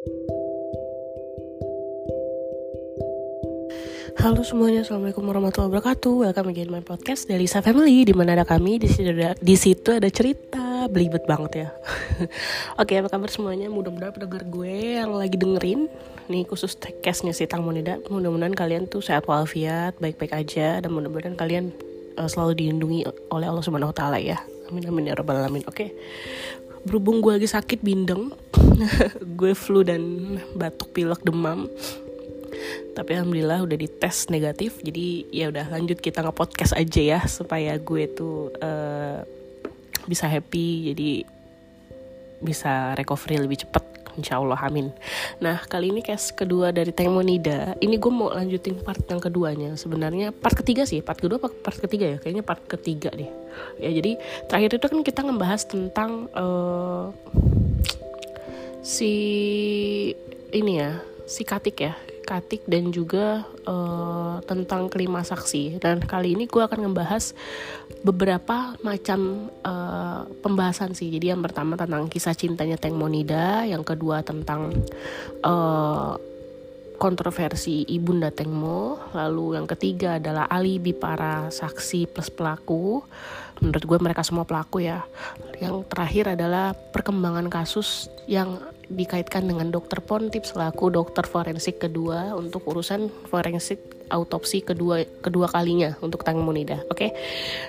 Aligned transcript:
Halo 0.00 0.16
semuanya, 4.40 4.80
assalamualaikum 4.80 5.28
warahmatullahi 5.28 5.76
wabarakatuh. 5.76 6.24
Welcome 6.24 6.48
again 6.48 6.72
my 6.72 6.80
podcast 6.80 7.28
dari 7.28 7.44
Lisa 7.44 7.60
Family. 7.60 8.08
Di 8.08 8.16
mana 8.16 8.32
ada 8.32 8.48
kami, 8.48 8.80
di 8.80 8.88
situ 8.88 9.12
ada 9.12 9.36
di 9.36 9.52
situ 9.60 9.92
ada 9.92 10.08
cerita, 10.08 10.88
belibet 10.88 11.28
banget 11.28 11.52
ya. 11.52 11.68
Oke, 12.80 12.96
apa 12.96 13.12
kabar 13.12 13.28
semuanya? 13.28 13.68
Mudah-mudahan 13.68 14.16
pendengar 14.16 14.48
gue 14.48 15.04
yang 15.04 15.12
lagi 15.12 15.36
dengerin, 15.36 15.84
nih 16.32 16.48
khusus 16.48 16.80
castnya 17.04 17.36
si 17.36 17.44
Tang 17.44 17.60
Monida. 17.60 18.00
Mudah-mudahan 18.08 18.56
kalian 18.56 18.88
tuh 18.88 19.04
sehat 19.04 19.28
walafiat, 19.28 20.00
baik-baik 20.00 20.32
aja, 20.32 20.80
dan 20.80 20.96
mudah-mudahan 20.96 21.36
kalian 21.36 21.76
uh, 22.16 22.24
selalu 22.24 22.56
dilindungi 22.56 23.04
oleh 23.28 23.52
Allah 23.52 23.60
Subhanahu 23.60 23.92
Wa 23.92 24.00
Taala 24.00 24.16
ya. 24.16 24.40
Amin 24.72 24.88
amin 24.88 25.12
ya 25.12 25.14
rabbal 25.20 25.44
alamin. 25.44 25.60
Oke. 25.68 25.92
Berhubung 26.86 27.20
gue 27.20 27.36
lagi 27.36 27.48
sakit 27.48 27.84
bindeng, 27.84 28.32
gue 29.40 29.52
flu 29.52 29.84
dan 29.84 30.02
batuk 30.56 30.96
pilek 30.96 31.20
demam. 31.24 31.68
Tapi 32.96 33.10
alhamdulillah 33.16 33.64
udah 33.64 33.76
dites 33.78 34.28
negatif 34.28 34.82
jadi 34.84 35.24
ya 35.32 35.48
udah 35.48 35.70
lanjut 35.72 35.96
kita 36.02 36.20
nge 36.20 36.34
podcast 36.34 36.72
aja 36.76 37.00
ya 37.00 37.20
supaya 37.24 37.78
gue 37.80 38.04
tuh 38.10 38.52
uh, 38.60 39.24
bisa 40.04 40.28
happy 40.28 40.92
jadi 40.92 41.10
bisa 42.42 42.92
recovery 42.98 43.40
lebih 43.40 43.64
cepet 43.64 43.89
Insya 44.18 44.42
Allah 44.42 44.58
amin. 44.58 44.90
Nah 45.38 45.62
kali 45.66 45.94
ini 45.94 46.00
case 46.02 46.34
kedua 46.34 46.74
dari 46.74 46.90
Temonida. 46.90 47.78
Ini 47.78 47.94
gue 47.98 48.12
mau 48.12 48.30
lanjutin 48.30 48.78
part 48.82 49.02
yang 49.06 49.20
keduanya. 49.22 49.70
Sebenarnya 49.78 50.34
part 50.34 50.56
ketiga 50.58 50.82
sih 50.86 51.02
Part 51.04 51.22
kedua 51.22 51.38
apa 51.38 51.50
part 51.50 51.78
ketiga 51.78 52.16
ya? 52.16 52.18
Kayaknya 52.18 52.44
part 52.46 52.62
ketiga 52.66 53.10
deh. 53.14 53.30
Ya 53.78 53.90
jadi 53.94 54.18
terakhir 54.50 54.70
itu 54.78 54.86
kan 54.90 55.00
kita 55.06 55.20
ngebahas 55.26 55.62
tentang 55.66 56.10
uh, 56.34 57.14
Si 58.80 59.12
Ini 60.50 60.72
ya 60.72 60.90
Si 61.28 61.46
Katik 61.46 61.78
ya 61.78 61.94
Katik 62.30 62.62
dan 62.70 62.94
juga 62.94 63.42
uh, 63.66 64.38
tentang 64.46 64.86
kelima 64.86 65.26
saksi. 65.26 65.82
Dan 65.82 65.98
kali 65.98 66.38
ini 66.38 66.46
gue 66.46 66.62
akan 66.62 66.86
membahas 66.86 67.34
beberapa 68.06 68.78
macam 68.86 69.50
uh, 69.66 70.30
pembahasan 70.38 70.94
sih. 70.94 71.10
Jadi 71.10 71.34
yang 71.34 71.42
pertama 71.42 71.74
tentang 71.74 72.06
kisah 72.06 72.38
cintanya 72.38 72.78
Teng 72.78 72.94
Monida 72.94 73.66
yang 73.66 73.82
kedua 73.82 74.22
tentang 74.22 74.70
uh, 75.42 76.14
kontroversi 77.00 77.88
ibunda 77.88 78.28
Tengmo 78.28 79.00
lalu 79.16 79.56
yang 79.56 79.64
ketiga 79.64 80.20
adalah 80.20 80.44
alibi 80.52 80.92
para 80.92 81.48
saksi 81.48 82.06
plus 82.12 82.28
pelaku. 82.28 83.02
Menurut 83.58 83.84
gue 83.88 83.98
mereka 83.98 84.22
semua 84.22 84.44
pelaku 84.46 84.84
ya. 84.84 85.02
Yang 85.58 85.88
terakhir 85.88 86.36
adalah 86.38 86.76
perkembangan 86.76 87.48
kasus 87.48 88.12
yang 88.28 88.60
dikaitkan 88.90 89.46
dengan 89.46 89.70
dokter 89.70 90.02
Pontip 90.02 90.42
selaku 90.42 90.90
dokter 90.90 91.22
forensik 91.22 91.78
kedua 91.78 92.34
untuk 92.34 92.66
urusan 92.66 93.06
forensik 93.30 93.78
autopsi 94.10 94.66
kedua 94.66 95.06
kedua 95.22 95.46
kalinya 95.46 95.94
untuk 96.02 96.26
Tang 96.26 96.42
Munida. 96.42 96.82
Oke. 96.90 97.08
Okay? 97.08 97.10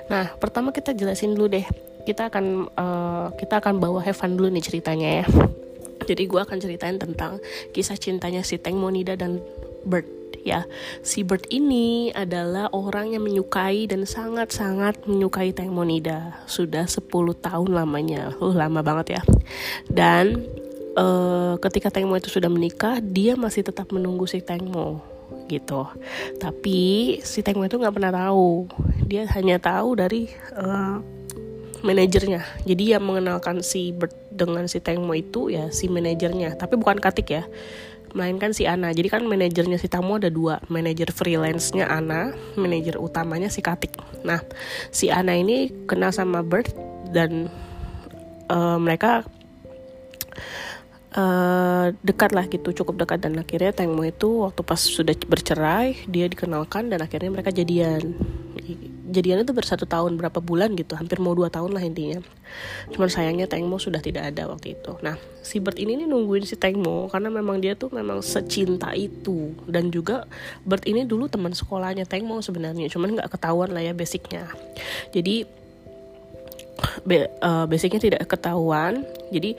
Nah, 0.10 0.34
pertama 0.42 0.74
kita 0.74 0.98
jelasin 0.98 1.38
dulu 1.38 1.54
deh. 1.54 1.66
Kita 2.02 2.34
akan 2.34 2.46
uh, 2.74 3.28
kita 3.38 3.62
akan 3.62 3.78
bawa 3.78 4.02
Heaven 4.02 4.36
dulu 4.36 4.50
nih 4.50 4.66
ceritanya 4.66 5.10
ya. 5.22 5.26
Jadi 6.02 6.26
gue 6.26 6.42
akan 6.42 6.58
ceritain 6.58 6.98
tentang 6.98 7.38
kisah 7.70 7.94
cintanya 7.94 8.42
si 8.42 8.58
Teng 8.58 8.82
Monida 8.82 9.14
dan 9.14 9.38
Bert 9.86 10.10
ya. 10.42 10.66
Si 11.06 11.22
Bert 11.22 11.46
ini 11.54 12.10
adalah 12.10 12.74
orang 12.74 13.14
yang 13.14 13.24
menyukai 13.26 13.86
dan 13.86 14.10
sangat-sangat 14.10 15.06
menyukai 15.06 15.54
Teng 15.54 15.70
Monida. 15.74 16.42
Sudah 16.50 16.90
10 16.90 17.06
tahun 17.38 17.70
lamanya. 17.70 18.34
Uh, 18.42 18.54
lama 18.58 18.82
banget 18.82 19.22
ya. 19.22 19.22
Dan 19.88 20.42
uh, 20.96 21.56
ketika 21.62 21.92
Tengmo 21.92 22.18
itu 22.18 22.32
sudah 22.32 22.48
menikah 22.52 23.00
dia 23.00 23.36
masih 23.40 23.64
tetap 23.64 23.92
menunggu 23.92 24.28
si 24.28 24.44
Tengmo 24.44 25.04
gitu. 25.48 25.88
Tapi 26.40 27.20
si 27.24 27.44
Tengmo 27.44 27.68
itu 27.68 27.80
nggak 27.80 27.96
pernah 27.96 28.12
tahu. 28.12 28.68
Dia 29.08 29.28
hanya 29.36 29.60
tahu 29.60 30.00
dari 30.00 30.32
uh, 30.56 31.00
manajernya. 31.84 32.68
Jadi 32.68 32.96
yang 32.96 33.04
mengenalkan 33.04 33.64
si 33.64 33.92
Bert 33.92 34.16
dengan 34.32 34.68
si 34.68 34.80
Tengmo 34.80 35.12
itu 35.16 35.52
ya 35.52 35.72
si 35.72 35.88
manajernya. 35.88 36.56
Tapi 36.60 36.76
bukan 36.80 37.00
Katik 37.00 37.30
ya. 37.32 37.44
Melainkan 38.12 38.52
si 38.52 38.68
Ana. 38.68 38.92
Jadi 38.92 39.08
kan 39.08 39.24
manajernya 39.24 39.80
si 39.80 39.88
Tengmo 39.88 40.20
ada 40.20 40.28
dua. 40.28 40.60
Manajer 40.68 41.16
freelance-nya 41.16 41.88
Ana 41.88 42.36
manajer 42.60 43.00
utamanya 43.00 43.48
si 43.48 43.64
Katik 43.64 43.96
nah 44.22 44.44
si 44.94 45.10
Ana 45.10 45.34
ini 45.34 45.74
kenal 45.90 46.14
sama 46.14 46.46
Bert 46.46 46.70
dan 47.10 47.50
uh, 48.52 48.78
mereka 48.78 49.26
uh, 51.16 51.92
dekat 52.04 52.32
lah 52.32 52.46
gitu 52.48 52.72
cukup 52.84 53.06
dekat. 53.06 53.24
Dan 53.24 53.40
akhirnya 53.40 53.72
Tengmo 53.76 54.04
itu 54.04 54.48
waktu 54.48 54.62
pas 54.64 54.80
sudah 54.80 55.16
bercerai 55.16 56.08
dia 56.08 56.26
dikenalkan 56.28 56.92
dan 56.92 57.04
akhirnya 57.04 57.32
mereka 57.32 57.52
jadian. 57.52 58.16
Jadian 59.12 59.44
itu 59.44 59.52
bersatu 59.52 59.84
tahun 59.84 60.16
berapa 60.16 60.40
bulan 60.40 60.72
gitu 60.80 60.96
hampir 60.96 61.20
mau 61.20 61.36
dua 61.36 61.52
tahun 61.52 61.76
lah 61.76 61.84
intinya. 61.84 62.24
Cuman 62.96 63.12
sayangnya 63.12 63.44
Tengmo 63.44 63.76
sudah 63.76 64.00
tidak 64.00 64.32
ada 64.32 64.48
waktu 64.48 64.80
itu. 64.80 64.96
Nah 65.04 65.20
si 65.44 65.60
Bert 65.60 65.76
ini 65.76 66.00
nih 66.00 66.08
nungguin 66.08 66.48
si 66.48 66.56
Tengmo 66.56 67.12
karena 67.12 67.28
memang 67.28 67.60
dia 67.60 67.76
tuh 67.76 67.92
memang 67.92 68.24
secinta 68.24 68.96
itu. 68.96 69.52
Dan 69.68 69.92
juga 69.92 70.24
Bert 70.64 70.88
ini 70.88 71.04
dulu 71.04 71.28
teman 71.28 71.52
sekolahnya 71.52 72.08
Tengmo 72.08 72.40
sebenarnya 72.40 72.88
cuman 72.88 73.20
nggak 73.20 73.36
ketahuan 73.36 73.76
lah 73.76 73.84
ya 73.84 73.92
basicnya. 73.92 74.48
Jadi 75.12 75.60
be, 77.08 77.30
uh, 77.42 77.66
basicnya 77.66 78.02
tidak 78.02 78.22
ketahuan. 78.28 79.06
Jadi 79.32 79.56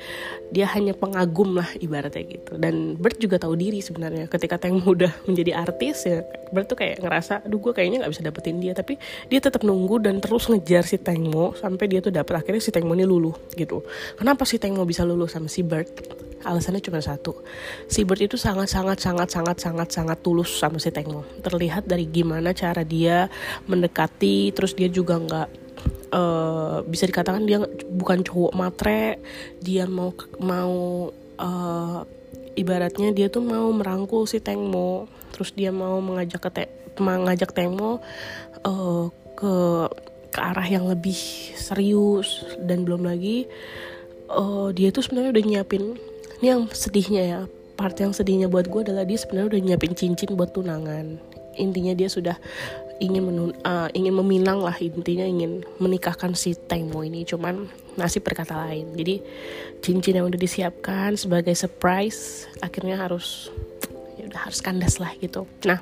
dia 0.52 0.68
hanya 0.76 0.92
pengagum 0.92 1.56
lah 1.56 1.68
ibaratnya 1.80 2.22
gitu. 2.28 2.60
Dan 2.60 3.00
Bert 3.00 3.16
juga 3.16 3.40
tahu 3.40 3.56
diri 3.56 3.80
sebenarnya. 3.80 4.28
Ketika 4.28 4.60
Teng 4.60 4.82
muda 4.84 5.10
menjadi 5.28 5.56
artis 5.56 6.04
ya 6.04 6.26
Bert 6.52 6.68
tuh 6.68 6.76
kayak 6.76 7.00
ngerasa 7.00 7.48
aduh 7.48 7.58
gue 7.58 7.72
kayaknya 7.72 8.04
nggak 8.04 8.12
bisa 8.12 8.22
dapetin 8.22 8.60
dia. 8.60 8.76
Tapi 8.76 9.00
dia 9.32 9.40
tetap 9.40 9.64
nunggu 9.64 10.02
dan 10.04 10.20
terus 10.20 10.46
ngejar 10.50 10.84
si 10.84 11.00
Tengmo 11.00 11.56
sampai 11.56 11.88
dia 11.88 12.04
tuh 12.04 12.12
dapet 12.12 12.36
akhirnya 12.36 12.60
si 12.60 12.70
Tengmo 12.74 12.92
ini 12.92 13.08
luluh 13.08 13.34
gitu. 13.56 13.80
Kenapa 14.20 14.44
si 14.44 14.60
Tengmo 14.60 14.84
bisa 14.84 15.02
luluh 15.06 15.30
sama 15.30 15.48
si 15.48 15.64
Bert? 15.64 15.90
Alasannya 16.42 16.82
cuma 16.82 16.98
satu. 16.98 17.38
Si 17.86 18.02
Bert 18.02 18.18
itu 18.18 18.34
sangat 18.34 18.66
sangat 18.66 18.98
sangat 18.98 19.30
sangat 19.30 19.56
sangat 19.62 19.88
sangat 19.94 20.18
tulus 20.20 20.50
sama 20.58 20.76
si 20.82 20.90
Tengmo 20.90 21.22
terlihat 21.40 21.86
dari 21.86 22.04
gimana 22.04 22.50
cara 22.52 22.82
dia 22.82 23.30
mendekati 23.70 24.50
terus 24.52 24.74
dia 24.74 24.90
juga 24.90 25.16
nggak 25.16 25.61
uh, 26.14 26.84
bisa 26.86 27.08
dikatakan 27.08 27.46
dia 27.46 27.62
bukan 27.90 28.22
cowok 28.22 28.52
matre 28.54 29.18
dia 29.58 29.88
mau 29.88 30.12
mau 30.38 31.08
uh, 31.40 32.00
ibaratnya 32.54 33.12
dia 33.16 33.32
tuh 33.32 33.44
mau 33.44 33.68
merangkul 33.72 34.28
si 34.28 34.38
Tengmo. 34.38 35.08
Terus 35.32 35.56
dia 35.56 35.72
mau 35.72 35.96
mengajak 36.04 36.40
ke 36.44 36.50
te 36.52 36.64
mengajak 37.00 37.56
Tengmo 37.56 38.04
uh, 38.68 39.08
ke 39.32 39.54
ke 40.32 40.40
arah 40.40 40.64
yang 40.64 40.88
lebih 40.88 41.16
serius 41.56 42.44
dan 42.64 42.88
belum 42.88 43.04
lagi 43.04 43.44
uh, 44.32 44.72
dia 44.72 44.88
tuh 44.88 45.04
sebenarnya 45.04 45.36
udah 45.36 45.44
nyiapin 45.44 45.84
ini 46.40 46.46
yang 46.48 46.64
sedihnya 46.72 47.22
ya 47.22 47.40
part 47.76 47.96
yang 48.00 48.16
sedihnya 48.16 48.48
buat 48.48 48.68
gue 48.68 48.80
adalah 48.84 49.04
dia 49.04 49.20
sebenarnya 49.20 49.56
udah 49.56 49.62
nyiapin 49.62 49.92
cincin 49.96 50.36
buat 50.36 50.52
tunangan. 50.52 51.20
Intinya 51.56 51.92
dia 51.92 52.08
sudah 52.08 52.36
ingin 53.00 53.22
menun 53.24 53.50
uh, 53.64 53.88
ingin 53.96 54.14
meminang 54.14 54.60
lah 54.60 54.76
intinya 54.76 55.24
ingin 55.24 55.64
menikahkan 55.80 56.36
si 56.36 56.52
Tengmo 56.54 57.00
ini 57.06 57.24
cuman 57.24 57.68
nasib 57.96 58.24
berkata 58.24 58.56
lain. 58.56 58.92
Jadi 58.96 59.20
cincin 59.80 60.18
yang 60.20 60.26
udah 60.28 60.40
disiapkan 60.40 61.16
sebagai 61.16 61.52
surprise 61.56 62.50
akhirnya 62.60 63.00
harus 63.00 63.48
ya 64.16 64.28
udah 64.28 64.40
harus 64.48 64.60
kandas 64.60 65.00
lah 65.00 65.12
gitu. 65.18 65.48
Nah 65.64 65.80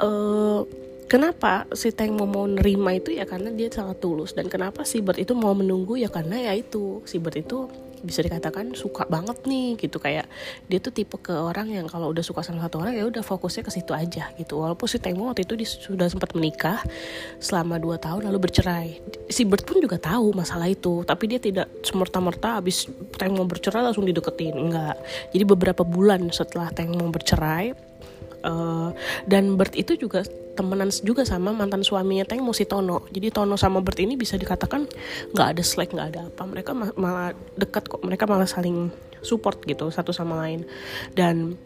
uh, 0.00 0.66
kenapa 1.10 1.66
si 1.74 1.90
Tengmo 1.90 2.24
mau 2.24 2.46
nerima 2.46 2.94
itu? 2.94 3.10
Ya 3.10 3.26
karena 3.26 3.50
dia 3.50 3.70
sangat 3.70 3.98
tulus. 3.98 4.32
Dan 4.32 4.46
kenapa 4.46 4.86
si 4.86 5.02
Bert 5.02 5.18
itu 5.18 5.34
mau 5.34 5.52
menunggu? 5.52 5.98
Ya 5.98 6.06
karena 6.06 6.38
ya 6.38 6.52
itu 6.54 7.02
si 7.04 7.18
Bert 7.18 7.36
itu 7.38 7.66
bisa 8.02 8.24
dikatakan 8.24 8.72
suka 8.72 9.06
banget 9.06 9.44
nih 9.44 9.76
gitu. 9.76 10.00
Kayak 10.00 10.26
dia 10.66 10.78
tuh 10.78 10.92
tipe 10.94 11.16
ke 11.18 11.34
orang 11.34 11.68
yang 11.68 11.86
kalau 11.86 12.12
udah 12.12 12.24
suka 12.24 12.40
sama 12.40 12.64
satu 12.64 12.80
orang 12.84 12.96
ya 12.96 13.04
udah 13.06 13.20
fokusnya 13.24 13.66
ke 13.66 13.72
situ 13.72 13.92
aja 13.92 14.32
gitu. 14.36 14.60
Walaupun 14.62 14.86
si 14.86 14.96
Temo 15.02 15.28
waktu 15.28 15.44
itu 15.44 15.56
sudah 15.66 16.08
sempat 16.08 16.32
menikah 16.32 16.80
selama 17.42 17.76
dua 17.76 17.98
tahun 17.98 18.30
lalu 18.30 18.50
bercerai. 18.50 18.88
Si 19.28 19.44
Bert 19.44 19.66
pun 19.66 19.82
juga 19.82 20.00
tahu 20.00 20.32
masalah 20.32 20.70
itu 20.70 21.02
tapi 21.04 21.26
dia 21.28 21.42
tidak 21.42 21.68
semerta-merta 21.82 22.60
abis 22.60 22.88
Temo 23.18 23.44
bercerai 23.44 23.84
langsung 23.84 24.06
dideketin 24.06 24.54
enggak. 24.54 24.96
Jadi 25.34 25.44
beberapa 25.44 25.82
bulan 25.82 26.30
setelah 26.30 26.72
Temo 26.72 27.04
bercerai 27.10 27.89
uh, 28.44 28.90
dan 29.24 29.56
Bert 29.56 29.76
itu 29.76 29.96
juga 29.96 30.24
temenan 30.58 30.90
juga 30.90 31.24
sama 31.24 31.54
mantan 31.54 31.80
suaminya 31.80 32.26
Teng 32.26 32.44
Musi 32.44 32.68
Tono 32.68 33.06
jadi 33.08 33.32
Tono 33.32 33.56
sama 33.56 33.80
Bert 33.80 33.98
ini 34.02 34.18
bisa 34.18 34.36
dikatakan 34.36 34.86
nggak 35.32 35.48
ada 35.56 35.62
slack 35.62 35.90
nggak 35.94 36.08
ada 36.14 36.20
apa. 36.30 36.42
Mereka 36.46 36.70
malah 36.96 37.34
dekat 37.58 37.86
kok. 37.86 38.02
Mereka 38.02 38.24
malah 38.26 38.46
saling 38.46 38.90
support 39.20 39.62
gitu 39.66 39.90
satu 39.90 40.14
sama 40.14 40.38
lain. 40.46 40.64
Dan 41.12 41.58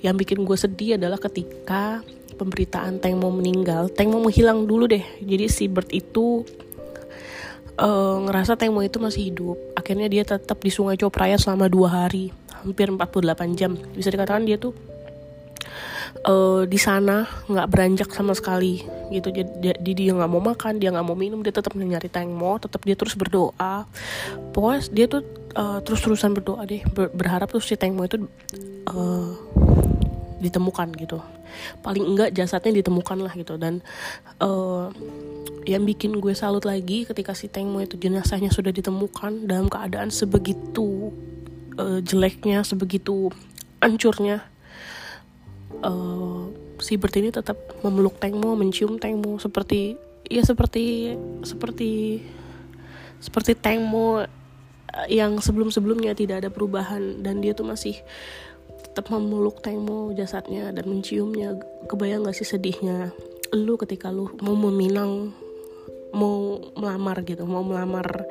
yang 0.00 0.16
bikin 0.16 0.42
gue 0.48 0.56
sedih 0.56 0.96
adalah 0.96 1.20
ketika 1.20 2.00
pemberitaan 2.40 3.04
Teng 3.04 3.20
mau 3.20 3.28
meninggal 3.28 3.92
Teng 3.92 4.12
mau 4.12 4.22
menghilang 4.24 4.64
dulu 4.64 4.88
deh. 4.88 5.04
Jadi 5.20 5.46
si 5.46 5.68
Bert 5.68 5.92
itu 5.92 6.44
uh, 7.76 8.16
ngerasa 8.28 8.56
mau 8.72 8.82
itu 8.84 8.96
masih 8.96 9.32
hidup. 9.32 9.56
Akhirnya 9.76 10.08
dia 10.08 10.24
tetap 10.24 10.60
di 10.60 10.72
Sungai 10.72 10.96
Copraya 10.96 11.36
selama 11.36 11.68
dua 11.68 11.88
hari 12.06 12.32
hampir 12.60 12.92
48 12.92 13.58
jam. 13.58 13.72
Bisa 13.96 14.12
dikatakan 14.12 14.44
dia 14.44 14.60
tuh 14.60 14.72
uh, 16.26 16.62
di 16.66 16.78
sana 16.80 17.26
nggak 17.46 17.68
beranjak 17.70 18.08
sama 18.12 18.36
sekali 18.36 18.82
gitu. 19.10 19.30
Jadi 19.32 19.90
dia, 19.94 20.12
nggak 20.14 20.30
mau 20.30 20.42
makan 20.42 20.78
dia 20.78 20.94
nggak 20.94 21.06
mau 21.06 21.18
minum 21.18 21.42
dia 21.42 21.54
tetap 21.54 21.74
nyari 21.74 22.06
tengmo 22.10 22.58
tetap 22.60 22.82
dia 22.86 22.94
terus 22.94 23.14
berdoa. 23.18 23.86
Pokoknya 24.54 24.80
dia 24.90 25.06
tuh 25.10 25.22
uh, 25.58 25.78
terus 25.82 26.00
terusan 26.02 26.34
berdoa 26.34 26.62
deh 26.66 26.82
ber, 26.90 27.10
berharap 27.10 27.50
tuh 27.50 27.62
si 27.62 27.74
tengmo 27.74 28.06
itu 28.06 28.22
uh, 28.90 29.30
ditemukan 30.40 30.94
gitu. 30.96 31.18
Paling 31.82 32.04
enggak 32.16 32.30
jasadnya 32.32 32.80
ditemukan 32.80 33.18
lah 33.20 33.32
gitu. 33.34 33.58
Dan 33.58 33.82
uh, 34.40 34.88
yang 35.68 35.84
bikin 35.84 36.16
gue 36.18 36.32
salut 36.32 36.64
lagi 36.64 37.04
ketika 37.04 37.36
si 37.36 37.50
Tengmo 37.52 37.84
itu 37.84 38.00
jenazahnya 38.00 38.48
sudah 38.48 38.72
ditemukan 38.72 39.44
dalam 39.44 39.68
keadaan 39.68 40.08
sebegitu 40.08 41.12
uh, 41.76 42.00
jeleknya 42.00 42.64
sebegitu 42.64 43.28
hancurnya 43.80 44.44
uh, 45.84 46.48
si 46.80 46.96
Bert 46.96 47.16
ini 47.16 47.32
tetap 47.32 47.56
memeluk 47.84 48.16
Tengmo 48.20 48.56
mencium 48.56 48.96
Tengmo 48.96 49.36
seperti 49.36 49.96
ya 50.26 50.44
seperti 50.44 51.16
seperti 51.44 52.22
seperti 53.20 53.52
Tengmo 53.58 54.24
yang 55.06 55.38
sebelum-sebelumnya 55.38 56.18
tidak 56.18 56.46
ada 56.46 56.50
perubahan. 56.50 57.22
Dan 57.22 57.44
dia 57.44 57.54
tuh 57.54 57.68
masih 57.68 57.94
tetap 58.90 59.06
memeluk 59.12 59.62
Tengmo 59.62 60.10
jasadnya 60.16 60.74
dan 60.74 60.84
menciumnya. 60.88 61.54
Kebayang 61.86 62.26
gak 62.26 62.36
sih 62.36 62.48
sedihnya? 62.48 63.14
Lu 63.54 63.78
ketika 63.78 64.10
lu 64.10 64.30
mau 64.42 64.54
meminang 64.54 65.34
mau 66.10 66.58
melamar 66.74 67.22
gitu 67.22 67.46
mau 67.46 67.62
melamar 67.62 68.26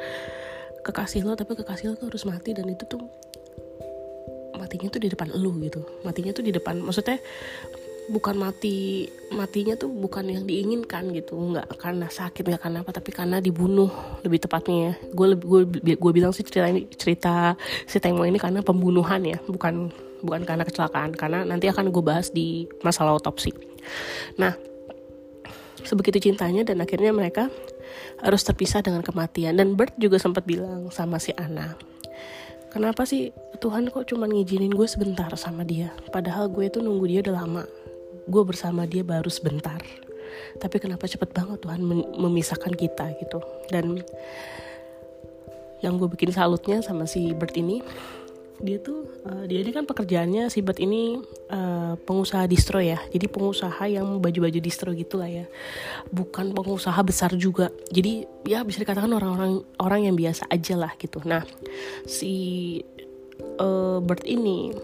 kekasih 0.83 1.23
lo 1.23 1.39
tapi 1.39 1.55
kekasih 1.55 1.91
lo 1.91 1.93
tuh 1.95 2.11
harus 2.11 2.27
mati 2.27 2.51
dan 2.51 2.67
itu 2.67 2.83
tuh 2.83 2.99
matinya 4.69 4.93
tuh 4.93 5.01
di 5.01 5.09
depan 5.09 5.33
lu 5.33 5.49
gitu. 5.65 5.81
Matinya 6.05 6.29
tuh 6.29 6.45
di 6.45 6.53
depan 6.53 6.77
maksudnya 6.77 7.17
bukan 8.09 8.37
mati 8.37 9.05
matinya 9.33 9.73
tuh 9.73 9.89
bukan 9.89 10.29
yang 10.29 10.45
diinginkan 10.45 11.09
gitu. 11.09 11.33
Nggak 11.33 11.73
karena 11.81 12.05
sakit 12.05 12.45
nggak 12.45 12.61
karena 12.61 12.85
apa 12.85 12.91
tapi 12.93 13.09
karena 13.09 13.41
dibunuh 13.41 13.89
lebih 14.21 14.45
tepatnya 14.45 14.77
ya. 14.77 14.93
Gue 15.09 15.33
gue 15.33 15.61
gue 15.97 16.11
bilang 16.13 16.29
sih 16.29 16.45
cerita 16.45 16.69
ini 16.69 16.85
cerita 16.93 17.57
si 17.89 17.97
Temo 17.97 18.21
ini 18.29 18.37
karena 18.37 18.61
pembunuhan 18.61 19.25
ya 19.25 19.41
bukan 19.49 19.89
bukan 20.21 20.45
karena 20.45 20.61
kecelakaan. 20.61 21.17
Karena 21.17 21.41
nanti 21.41 21.65
akan 21.65 21.89
gue 21.89 22.03
bahas 22.05 22.29
di 22.29 22.69
masalah 22.85 23.17
otopsi. 23.17 23.49
Nah 24.37 24.53
sebegitu 25.81 26.29
cintanya 26.29 26.61
dan 26.61 26.77
akhirnya 26.85 27.09
mereka 27.09 27.49
harus 28.21 28.45
terpisah 28.45 28.85
dengan 28.85 29.01
kematian. 29.01 29.57
Dan 29.57 29.73
Bert 29.73 29.97
juga 29.97 30.21
sempat 30.21 30.45
bilang 30.45 30.93
sama 30.93 31.17
si 31.17 31.33
Anna 31.33 31.89
kenapa 32.69 33.03
sih 33.03 33.33
Tuhan 33.59 33.89
kok 33.89 34.07
cuma 34.09 34.29
ngizinin 34.29 34.71
gue 34.71 34.87
sebentar 34.87 35.29
sama 35.35 35.65
dia? 35.65 35.91
Padahal 36.13 36.47
gue 36.47 36.69
tuh 36.71 36.81
nunggu 36.85 37.05
dia 37.09 37.19
udah 37.25 37.35
lama. 37.43 37.63
Gue 38.29 38.43
bersama 38.45 38.85
dia 38.85 39.01
baru 39.01 39.27
sebentar. 39.27 39.81
Tapi 40.57 40.77
kenapa 40.77 41.09
cepet 41.09 41.33
banget 41.33 41.59
Tuhan 41.65 41.81
memisahkan 42.15 42.73
kita 42.73 43.17
gitu? 43.19 43.41
Dan 43.67 44.01
yang 45.79 45.95
gue 45.95 46.07
bikin 46.11 46.31
salutnya 46.31 46.83
sama 46.83 47.07
si 47.07 47.31
Bert 47.31 47.55
ini 47.55 47.79
dia 48.59 48.77
tuh 48.83 49.07
uh, 49.23 49.47
dia 49.47 49.63
ini 49.63 49.71
kan 49.71 49.87
pekerjaannya 49.87 50.51
si 50.51 50.59
ini 50.83 51.19
uh, 51.51 51.95
pengusaha 52.03 52.43
distro 52.45 52.83
ya. 52.83 52.99
Jadi 53.11 53.31
pengusaha 53.31 53.83
yang 53.87 54.19
baju-baju 54.19 54.59
distro 54.59 54.91
gitulah 54.91 55.31
ya. 55.31 55.45
Bukan 56.11 56.51
pengusaha 56.51 56.99
besar 57.01 57.35
juga. 57.39 57.71
Jadi 57.91 58.27
ya 58.43 58.63
bisa 58.67 58.83
dikatakan 58.83 59.11
orang-orang 59.11 59.63
orang 59.79 60.11
yang 60.11 60.15
biasa 60.19 60.47
aja 60.51 60.75
lah 60.75 60.91
gitu. 60.99 61.23
Nah 61.23 61.47
si 62.03 62.33
uh, 63.59 64.03
Bert 64.03 64.27
ini 64.27 64.75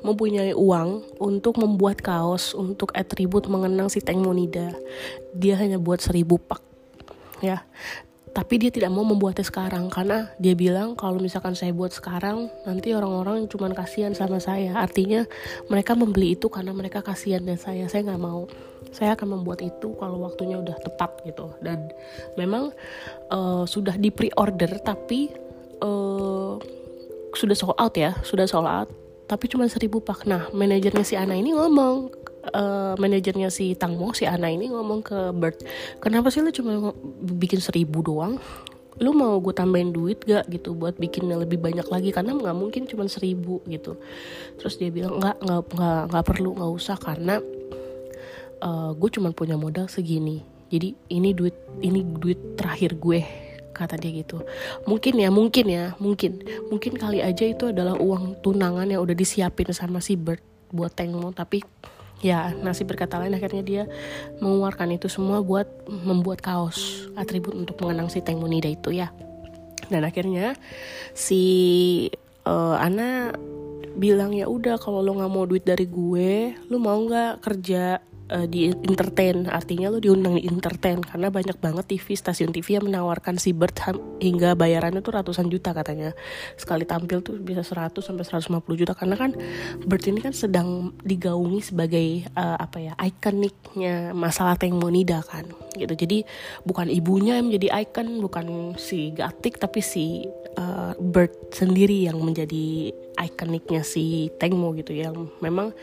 mempunyai 0.00 0.56
uang 0.56 1.20
untuk 1.20 1.60
membuat 1.60 2.00
kaos 2.00 2.56
untuk 2.56 2.88
atribut 2.96 3.44
mengenang 3.52 3.92
si 3.92 4.00
Teng 4.00 4.24
Monida. 4.24 4.72
Dia 5.36 5.60
hanya 5.60 5.76
buat 5.76 6.00
seribu 6.00 6.40
pak 6.40 6.70
ya 7.40 7.64
tapi 8.30 8.62
dia 8.62 8.70
tidak 8.70 8.94
mau 8.94 9.02
membuatnya 9.02 9.42
sekarang 9.42 9.90
karena 9.90 10.30
dia 10.38 10.54
bilang 10.54 10.94
kalau 10.94 11.18
misalkan 11.18 11.58
saya 11.58 11.74
buat 11.74 11.90
sekarang 11.90 12.46
nanti 12.62 12.94
orang-orang 12.94 13.50
cuma 13.50 13.66
kasihan 13.74 14.14
sama 14.14 14.38
saya. 14.38 14.70
Artinya 14.78 15.26
mereka 15.66 15.98
membeli 15.98 16.38
itu 16.38 16.46
karena 16.46 16.70
mereka 16.70 17.02
kasihan 17.02 17.42
dan 17.42 17.58
saya. 17.58 17.90
Saya 17.90 18.06
nggak 18.06 18.22
mau. 18.22 18.46
Saya 18.94 19.18
akan 19.18 19.42
membuat 19.42 19.66
itu 19.66 19.98
kalau 19.98 20.22
waktunya 20.22 20.62
udah 20.62 20.78
tepat 20.78 21.10
gitu. 21.26 21.50
Dan 21.58 21.90
memang 22.38 22.70
uh, 23.34 23.66
sudah 23.66 23.98
di 23.98 24.14
pre-order 24.14 24.78
tapi 24.78 25.34
uh, 25.82 26.54
sudah 27.34 27.56
sold 27.58 27.78
out 27.82 27.94
ya 27.98 28.14
sudah 28.22 28.46
sold 28.46 28.70
out. 28.70 28.86
Tapi 29.26 29.50
cuma 29.50 29.66
seribu 29.66 29.98
pak. 29.98 30.22
Nah 30.22 30.46
manajernya 30.54 31.02
si 31.02 31.18
Ana 31.18 31.34
ini 31.34 31.50
ngomong 31.50 32.19
uh, 32.48 32.94
manajernya 32.96 33.52
si 33.52 33.76
Tangmo 33.76 34.16
si 34.16 34.24
Ana 34.24 34.48
ini 34.48 34.72
ngomong 34.72 35.00
ke 35.04 35.18
Bert 35.36 35.60
kenapa 36.00 36.32
sih 36.32 36.40
lu 36.40 36.52
cuma 36.52 36.92
bikin 37.20 37.60
seribu 37.60 38.00
doang? 38.00 38.40
Lu 39.00 39.16
mau 39.16 39.40
gue 39.40 39.54
tambahin 39.56 39.96
duit 39.96 40.20
gak 40.28 40.44
gitu 40.52 40.76
buat 40.76 40.98
bikinnya 41.00 41.40
lebih 41.40 41.56
banyak 41.56 41.88
lagi? 41.88 42.12
Karena 42.12 42.36
nggak 42.36 42.56
mungkin 42.56 42.84
cuma 42.84 43.08
seribu 43.08 43.64
gitu. 43.64 43.96
Terus 44.60 44.76
dia 44.76 44.92
bilang 44.92 45.16
nggak 45.16 45.40
nggak 45.40 45.60
nggak 45.72 46.02
nggak 46.12 46.24
perlu 46.26 46.50
nggak 46.58 46.72
usah 46.74 46.96
karena 47.00 47.40
uh, 48.60 48.90
gue 48.92 49.10
cuma 49.12 49.32
punya 49.32 49.56
modal 49.56 49.88
segini. 49.88 50.44
Jadi 50.68 50.92
ini 51.16 51.32
duit 51.32 51.56
ini 51.80 52.04
duit 52.04 52.60
terakhir 52.60 53.00
gue 53.00 53.24
kata 53.72 53.96
dia 53.96 54.20
gitu. 54.20 54.44
Mungkin 54.84 55.16
ya 55.16 55.32
mungkin 55.32 55.66
ya 55.70 55.84
mungkin. 55.96 56.44
Mungkin 56.68 57.00
kali 57.00 57.24
aja 57.24 57.48
itu 57.48 57.72
adalah 57.72 57.96
uang 57.96 58.44
tunangan 58.44 58.84
yang 58.84 59.00
udah 59.00 59.16
disiapin 59.16 59.72
sama 59.72 60.04
si 60.04 60.20
Bert 60.20 60.44
buat 60.70 60.94
Tengmo 60.94 61.34
tapi 61.34 61.64
ya 62.20 62.52
nasib 62.60 62.92
berkata 62.92 63.16
lain 63.16 63.36
akhirnya 63.36 63.62
dia 63.64 63.84
mengeluarkan 64.44 64.96
itu 64.96 65.08
semua 65.08 65.40
buat 65.40 65.66
membuat 65.88 66.44
kaos 66.44 67.08
atribut 67.16 67.56
untuk 67.56 67.80
mengenang 67.80 68.12
si 68.12 68.20
Teng 68.20 68.40
Munida 68.40 68.68
itu 68.68 68.92
ya. 68.92 69.12
Dan 69.90 70.06
akhirnya 70.06 70.54
si 71.16 71.42
uh, 72.46 72.76
Ana 72.78 73.34
bilang 73.98 74.30
ya 74.30 74.46
udah 74.46 74.78
kalau 74.78 75.02
lo 75.02 75.18
nggak 75.18 75.32
mau 75.32 75.44
duit 75.44 75.66
dari 75.66 75.84
gue 75.90 76.54
lo 76.70 76.78
mau 76.78 76.94
nggak 76.94 77.42
kerja 77.42 77.98
uh, 78.30 78.46
di 78.46 78.70
entertain. 78.70 79.50
Artinya 79.50 79.90
lo 79.90 79.98
diundang 79.98 80.38
di 80.38 80.46
entertain 80.46 81.02
karena 81.02 81.28
banyak 81.28 81.58
banget 81.58 81.84
TV 81.90 82.14
stasiun 82.14 82.54
TV 82.54 82.78
yang 82.78 82.86
menawarkan 82.86 83.36
si 83.36 83.50
Bert 83.50 83.76
hingga 84.22 84.54
bayarannya 84.54 85.02
tuh 85.02 85.18
ratusan 85.18 85.50
juta 85.50 85.74
katanya. 85.74 86.14
Sekali 86.54 86.86
tampil 86.86 87.20
tuh 87.20 87.36
bisa 87.42 87.66
100 87.66 88.00
sampai 88.00 88.24
150 88.24 88.80
juta. 88.80 88.92
Karena 88.94 89.18
kan 89.18 89.34
Bert 89.84 90.06
ini 90.06 90.22
kan 90.22 90.32
sedang 90.32 90.94
digaungi 91.02 91.60
sebagai 91.60 92.30
uh, 92.38 92.56
apa 92.56 92.78
ya 92.78 92.92
ikoniknya 92.96 94.14
masalah 94.14 94.54
Tengmonida 94.54 95.20
kan 95.26 95.44
gitu. 95.74 95.94
Jadi 95.94 96.22
bukan 96.62 96.90
ibunya 96.90 97.38
yang 97.38 97.50
menjadi 97.50 97.82
ikon 97.86 98.22
bukan 98.22 98.46
si 98.78 99.14
Gatik 99.14 99.58
tapi 99.58 99.82
si 99.82 100.26
uh, 100.56 100.92
Bert 100.98 101.54
sendiri 101.54 102.06
yang 102.08 102.18
menjadi 102.22 102.94
ikoniknya 103.20 103.84
si 103.84 104.32
Tengmo 104.40 104.72
gitu 104.72 104.96
yang 104.96 105.28
memang 105.44 105.76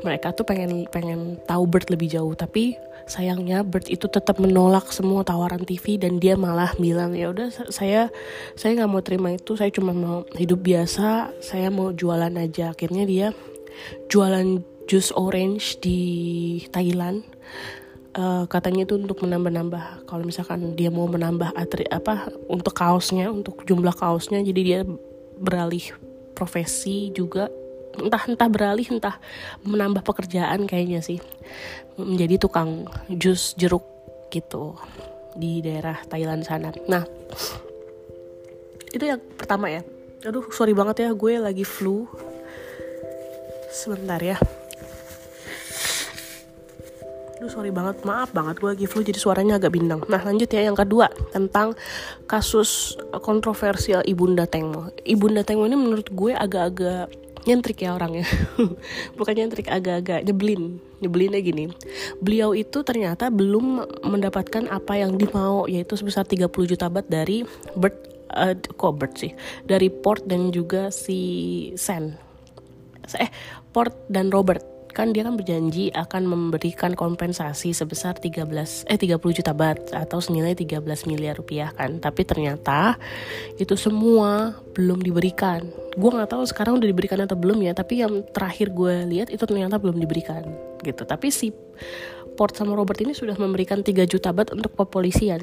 mereka 0.00 0.32
tuh 0.32 0.48
pengen 0.48 0.88
pengen 0.88 1.36
tahu 1.44 1.68
Bert 1.68 1.92
lebih 1.92 2.08
jauh. 2.08 2.32
Tapi 2.32 2.74
sayangnya 3.04 3.62
Bert 3.62 3.86
itu 3.92 4.08
tetap 4.08 4.40
menolak 4.40 4.88
semua 4.90 5.22
tawaran 5.22 5.62
TV 5.62 6.00
dan 6.00 6.18
dia 6.18 6.34
malah 6.34 6.72
bilang 6.80 7.12
ya 7.12 7.32
udah 7.32 7.48
saya 7.68 8.08
saya 8.56 8.70
nggak 8.78 8.90
mau 8.90 9.02
terima 9.04 9.32
itu 9.36 9.56
saya 9.56 9.72
cuma 9.72 9.92
mau 9.92 10.24
hidup 10.36 10.64
biasa 10.64 11.36
saya 11.44 11.68
mau 11.68 11.92
jualan 11.92 12.32
aja. 12.38 12.72
Akhirnya 12.72 13.04
dia 13.04 13.26
jualan 14.08 14.64
jus 14.88 15.12
orange 15.12 15.76
di 15.84 16.00
Thailand 16.72 17.20
uh, 18.16 18.44
katanya 18.48 18.86
itu 18.88 18.96
untuk 18.96 19.20
menambah-nambah. 19.20 20.08
Kalau 20.08 20.24
misalkan 20.24 20.72
dia 20.78 20.88
mau 20.88 21.10
menambah 21.10 21.52
atri 21.52 21.84
apa 21.90 22.30
untuk 22.48 22.72
kaosnya 22.72 23.28
untuk 23.28 23.66
jumlah 23.68 23.92
kaosnya 23.92 24.40
jadi 24.40 24.60
dia 24.62 24.80
beralih 25.36 25.92
profesi 26.32 27.12
juga. 27.12 27.50
Entah 27.98 28.30
entah 28.30 28.46
beralih 28.46 28.86
entah 28.94 29.18
menambah 29.66 30.06
pekerjaan 30.06 30.64
kayaknya 30.70 31.02
sih. 31.02 31.18
Menjadi 31.98 32.38
tukang 32.38 32.86
jus 33.10 33.58
jeruk 33.58 33.82
gitu 34.30 34.78
di 35.34 35.58
daerah 35.60 35.98
Thailand 36.06 36.46
sana. 36.46 36.70
Nah 36.86 37.02
itu 38.94 39.04
yang 39.04 39.20
pertama 39.34 39.68
ya. 39.68 39.82
Aduh 40.26 40.46
sorry 40.54 40.72
banget 40.72 41.06
ya 41.06 41.10
gue 41.10 41.34
lagi 41.42 41.66
flu. 41.66 42.06
Sebentar 43.68 44.18
ya 44.18 44.38
Aduh 47.38 47.46
sorry 47.46 47.70
banget, 47.70 48.02
maaf 48.02 48.34
banget 48.34 48.58
gue 48.58 48.70
lagi 48.74 48.86
flu 48.90 49.06
jadi 49.06 49.14
suaranya 49.14 49.62
agak 49.62 49.78
bindang. 49.78 50.02
Nah 50.10 50.18
lanjut 50.18 50.50
ya 50.50 50.66
yang 50.66 50.74
kedua 50.74 51.06
tentang 51.30 51.78
kasus 52.26 52.98
kontroversial 53.22 54.02
Ibunda 54.02 54.42
Tengmo. 54.50 54.90
Ibunda 55.06 55.46
Tengmo 55.46 55.70
ini 55.70 55.78
menurut 55.78 56.10
gue 56.10 56.34
agak-agak 56.34 57.14
nyentrik 57.46 57.86
ya 57.86 57.94
orangnya. 57.94 58.26
Bukan 59.18 59.34
nyentrik, 59.38 59.70
agak-agak 59.70 60.26
nyebelin. 60.26 60.82
Nyebelinnya 60.98 61.38
gini. 61.38 61.70
Beliau 62.18 62.58
itu 62.58 62.82
ternyata 62.82 63.30
belum 63.30 63.86
mendapatkan 64.02 64.66
apa 64.66 64.98
yang 64.98 65.14
dimau 65.14 65.70
yaitu 65.70 65.94
sebesar 65.94 66.26
30 66.26 66.50
juta 66.50 66.90
bat 66.90 67.06
dari 67.06 67.46
Bert 67.78 68.18
uh, 68.34 68.58
kok 68.58 68.94
Bert 68.98 69.14
sih 69.14 69.32
dari 69.62 69.88
Port 69.88 70.26
dan 70.26 70.50
juga 70.50 70.90
si 70.90 71.70
Sen 71.78 72.18
eh 73.16 73.30
Port 73.72 73.94
dan 74.12 74.28
Robert 74.28 74.77
kan 74.90 75.12
dia 75.12 75.22
kan 75.22 75.38
berjanji 75.38 75.92
akan 75.92 76.26
memberikan 76.26 76.96
kompensasi 76.96 77.76
sebesar 77.76 78.16
13 78.16 78.44
eh 78.88 78.98
30 78.98 79.18
juta 79.18 79.52
bat 79.52 79.78
atau 79.92 80.18
senilai 80.18 80.56
13 80.56 80.82
miliar 81.06 81.36
rupiah 81.36 81.70
kan. 81.76 82.00
Tapi 82.00 82.24
ternyata 82.24 82.96
itu 83.60 83.76
semua 83.76 84.56
belum 84.72 85.04
diberikan. 85.04 85.66
Gue 85.94 86.10
nggak 86.14 86.32
tahu 86.32 86.44
sekarang 86.48 86.80
udah 86.80 86.88
diberikan 86.88 87.20
atau 87.20 87.36
belum 87.36 87.60
ya 87.64 87.76
tapi 87.76 88.00
yang 88.00 88.24
terakhir 88.32 88.72
gue 88.72 88.94
lihat 89.10 89.28
itu 89.28 89.44
ternyata 89.44 89.76
belum 89.76 90.00
diberikan 90.00 90.48
gitu. 90.82 91.04
Tapi 91.04 91.28
si 91.28 91.52
Port 92.38 92.54
sama 92.54 92.78
Robert 92.78 93.02
ini 93.02 93.12
sudah 93.12 93.34
memberikan 93.34 93.82
3 93.82 94.06
juta 94.06 94.30
bat 94.30 94.54
untuk 94.54 94.72
kepolisian. 94.78 95.42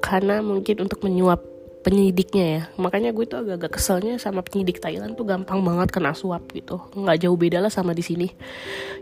Karena 0.00 0.40
mungkin 0.40 0.84
untuk 0.84 1.04
menyuap 1.04 1.49
penyidiknya 1.80 2.44
ya. 2.44 2.62
Makanya 2.76 3.10
gue 3.16 3.24
tuh 3.24 3.40
agak-agak 3.40 3.80
keselnya 3.80 4.20
sama 4.20 4.44
penyidik 4.44 4.80
Thailand 4.80 5.16
tuh 5.16 5.24
gampang 5.24 5.64
banget 5.64 5.88
kena 5.92 6.12
suap 6.12 6.44
gitu. 6.52 6.80
Nggak 6.92 7.24
jauh 7.24 7.36
beda 7.36 7.64
lah 7.64 7.72
sama 7.72 7.96
di 7.96 8.04
sini. 8.04 8.28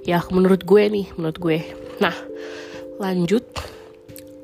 Ya 0.07 0.23
menurut 0.31 0.63
gue 0.63 0.83
nih 0.87 1.07
menurut 1.19 1.39
gue. 1.39 1.59
Nah 1.99 2.15
lanjut. 3.03 3.45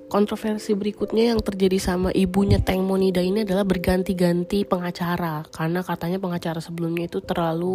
Kontroversi 0.04 0.78
berikutnya 0.78 1.34
yang 1.34 1.42
terjadi 1.42 1.74
sama 1.82 2.14
ibunya 2.14 2.62
Teng 2.62 2.86
Monida 2.86 3.18
ini 3.18 3.42
adalah 3.42 3.66
berganti-ganti 3.66 4.62
pengacara. 4.62 5.42
Karena 5.50 5.82
katanya 5.82 6.22
pengacara 6.22 6.62
sebelumnya 6.62 7.10
itu 7.10 7.18
terlalu 7.18 7.74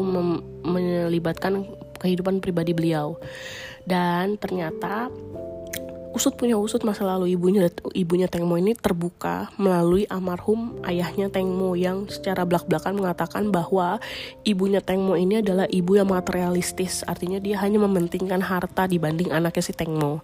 melibatkan 0.63 1.67
kehidupan 1.99 2.39
pribadi 2.39 2.71
beliau. 2.71 3.19
Dan 3.83 4.39
ternyata 4.39 5.11
usut 6.15 6.33
punya 6.35 6.57
usut 6.57 6.81
masa 6.85 7.05
lalu. 7.05 7.33
Ibunya 7.37 7.69
ibunya 7.93 8.25
Tengmo 8.25 8.57
ini 8.57 8.73
terbuka 8.73 9.53
melalui 9.61 10.09
almarhum 10.09 10.81
ayahnya 10.85 11.29
Tengmo 11.29 11.77
yang 11.77 12.09
secara 12.09 12.43
belak-belakan 12.43 12.97
mengatakan 12.97 13.53
bahwa 13.53 14.01
ibunya 14.43 14.81
Tengmo 14.81 15.13
ini 15.13 15.45
adalah 15.45 15.69
ibu 15.69 15.95
yang 15.97 16.09
materialistis. 16.09 17.05
Artinya 17.05 17.37
dia 17.37 17.61
hanya 17.61 17.77
mementingkan 17.81 18.41
harta 18.41 18.89
dibanding 18.89 19.29
anaknya 19.29 19.63
si 19.63 19.73
Tengmo 19.75 20.21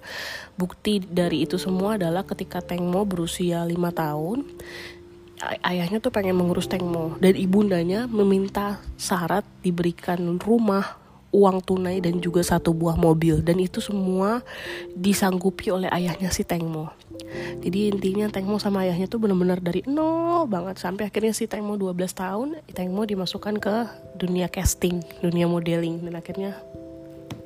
bukti 0.56 1.04
dari 1.04 1.44
itu 1.44 1.60
semua 1.60 2.00
adalah 2.00 2.24
ketika 2.24 2.64
Tengmo 2.64 3.04
berusia 3.04 3.68
lima 3.68 3.92
tahun 3.92 4.48
ayahnya 5.68 6.00
tuh 6.00 6.16
pengen 6.16 6.40
mengurus 6.40 6.72
Tengmo 6.72 7.20
dan 7.20 7.36
ibundanya 7.36 8.08
meminta 8.08 8.80
syarat 8.96 9.44
diberikan 9.60 10.40
rumah 10.40 11.05
uang 11.36 11.60
tunai 11.60 12.00
dan 12.00 12.24
juga 12.24 12.40
satu 12.40 12.72
buah 12.72 12.96
mobil. 12.96 13.44
Dan 13.44 13.60
itu 13.60 13.84
semua 13.84 14.40
disanggupi 14.96 15.76
oleh 15.76 15.92
ayahnya 15.92 16.32
si 16.32 16.48
Tengmo. 16.48 16.96
Jadi 17.60 17.92
intinya 17.92 18.32
Tengmo 18.32 18.56
sama 18.56 18.88
ayahnya 18.88 19.12
tuh 19.12 19.20
bener-bener 19.20 19.60
dari 19.60 19.84
nol 19.84 20.48
banget. 20.48 20.80
Sampai 20.80 21.12
akhirnya 21.12 21.36
si 21.36 21.52
Tengmo 21.52 21.76
12 21.76 21.92
tahun 22.16 22.48
Tengmo 22.72 23.04
dimasukkan 23.04 23.60
ke 23.60 23.76
dunia 24.16 24.48
casting 24.48 25.04
dunia 25.20 25.52
modeling. 25.52 26.08
Dan 26.08 26.16
akhirnya 26.16 26.56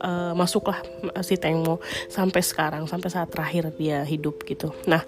uh, 0.03 0.33
masuklah 0.37 0.79
si 1.25 1.35
Tengmo 1.35 1.81
sampai 2.07 2.41
sekarang 2.43 2.83
sampai 2.87 3.09
saat 3.11 3.29
terakhir 3.31 3.73
dia 3.75 4.05
hidup 4.05 4.43
gitu. 4.47 4.71
Nah 4.87 5.03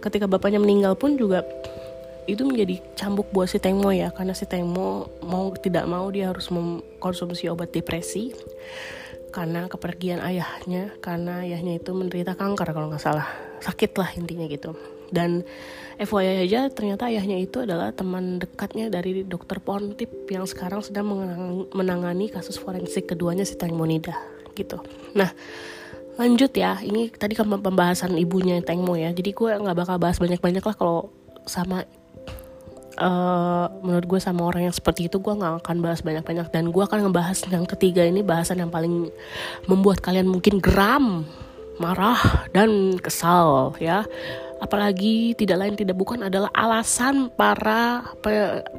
ketika 0.00 0.30
bapaknya 0.30 0.60
meninggal 0.60 0.96
pun 0.96 1.16
juga 1.16 1.44
itu 2.34 2.42
menjadi 2.46 2.78
cambuk 2.94 3.28
buat 3.34 3.50
si 3.50 3.58
Tengmo 3.58 3.90
ya 3.90 4.14
karena 4.14 4.34
si 4.34 4.46
Tengmo 4.46 5.10
mau 5.26 5.50
tidak 5.58 5.84
mau 5.90 6.06
dia 6.08 6.30
harus 6.30 6.48
mengkonsumsi 6.48 7.50
obat 7.50 7.74
depresi 7.74 8.30
karena 9.30 9.70
kepergian 9.70 10.18
ayahnya 10.20 10.90
karena 10.98 11.46
ayahnya 11.46 11.78
itu 11.78 11.94
menderita 11.94 12.34
kanker 12.34 12.74
kalau 12.74 12.90
nggak 12.90 13.02
salah. 13.02 13.26
Sakit 13.62 13.94
lah 13.94 14.10
intinya 14.18 14.46
gitu. 14.50 14.74
Dan 15.10 15.42
FYI 15.98 16.46
aja 16.46 16.70
ternyata 16.70 17.10
ayahnya 17.10 17.38
itu 17.38 17.62
adalah 17.62 17.90
teman 17.90 18.38
dekatnya 18.38 18.90
dari 18.90 19.26
dokter 19.26 19.58
Pontip 19.58 20.10
yang 20.30 20.46
sekarang 20.46 20.82
sedang 20.82 21.10
menangani 21.74 22.30
kasus 22.30 22.58
forensik 22.58 23.10
keduanya 23.10 23.46
si 23.46 23.58
Tengmonida 23.58 24.14
gitu. 24.54 24.82
Nah 25.14 25.30
lanjut 26.18 26.50
ya. 26.52 26.78
Ini 26.82 27.14
tadi 27.14 27.38
kan 27.38 27.46
pembahasan 27.48 28.18
ibunya 28.18 28.58
Tengmo 28.60 28.98
ya. 28.98 29.14
Jadi 29.14 29.30
gue 29.30 29.50
nggak 29.50 29.76
bakal 29.78 29.96
bahas 29.96 30.18
banyak-banyak 30.18 30.62
lah 30.62 30.76
kalau 30.76 31.10
sama 31.46 31.86
uh, 33.00 33.66
menurut 33.80 34.06
gue 34.06 34.20
sama 34.20 34.46
orang 34.46 34.68
yang 34.68 34.76
seperti 34.76 35.08
itu 35.08 35.18
gue 35.18 35.32
nggak 35.32 35.64
akan 35.64 35.76
bahas 35.80 36.04
banyak-banyak. 36.04 36.52
Dan 36.52 36.68
gue 36.70 36.82
akan 36.84 37.08
ngebahas 37.08 37.38
yang 37.48 37.64
ketiga 37.66 38.04
ini 38.04 38.20
bahasan 38.20 38.60
yang 38.60 38.70
paling 38.70 39.08
membuat 39.66 40.04
kalian 40.04 40.28
mungkin 40.28 40.60
geram 40.60 41.24
marah 41.80 42.46
dan 42.52 43.00
kesal 43.00 43.74
ya. 43.80 44.04
Apalagi 44.60 45.32
tidak 45.32 45.64
lain 45.64 45.72
tidak 45.72 45.96
bukan 45.96 46.28
adalah 46.28 46.52
alasan 46.52 47.32
para 47.32 48.04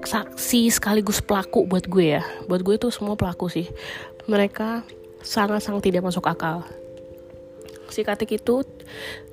saksi 0.06 0.70
sekaligus 0.70 1.25
pelaku 1.25 1.66
buat 1.66 1.90
gue 1.90 2.22
ya. 2.22 2.24
Buat 2.46 2.62
gue 2.62 2.78
itu 2.78 2.88
semua 2.94 3.18
pelaku 3.18 3.50
sih. 3.50 3.66
Mereka 4.30 4.86
sangat-sangat 5.25 5.90
tidak 5.90 6.06
masuk 6.06 6.30
akal. 6.30 6.62
Si 7.90 8.06
Katik 8.06 8.40
itu 8.40 8.63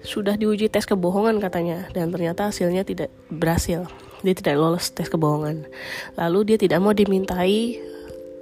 sudah 0.02 0.34
diuji 0.34 0.66
tes 0.66 0.88
kebohongan 0.88 1.38
katanya 1.38 1.86
dan 1.94 2.10
ternyata 2.10 2.50
hasilnya 2.50 2.82
tidak 2.82 3.12
berhasil 3.30 3.86
dia 4.22 4.34
tidak 4.34 4.54
lolos 4.58 4.90
tes 4.90 5.06
kebohongan. 5.06 5.66
Lalu 6.18 6.54
dia 6.54 6.58
tidak 6.58 6.78
mau 6.82 6.94
dimintai 6.94 7.78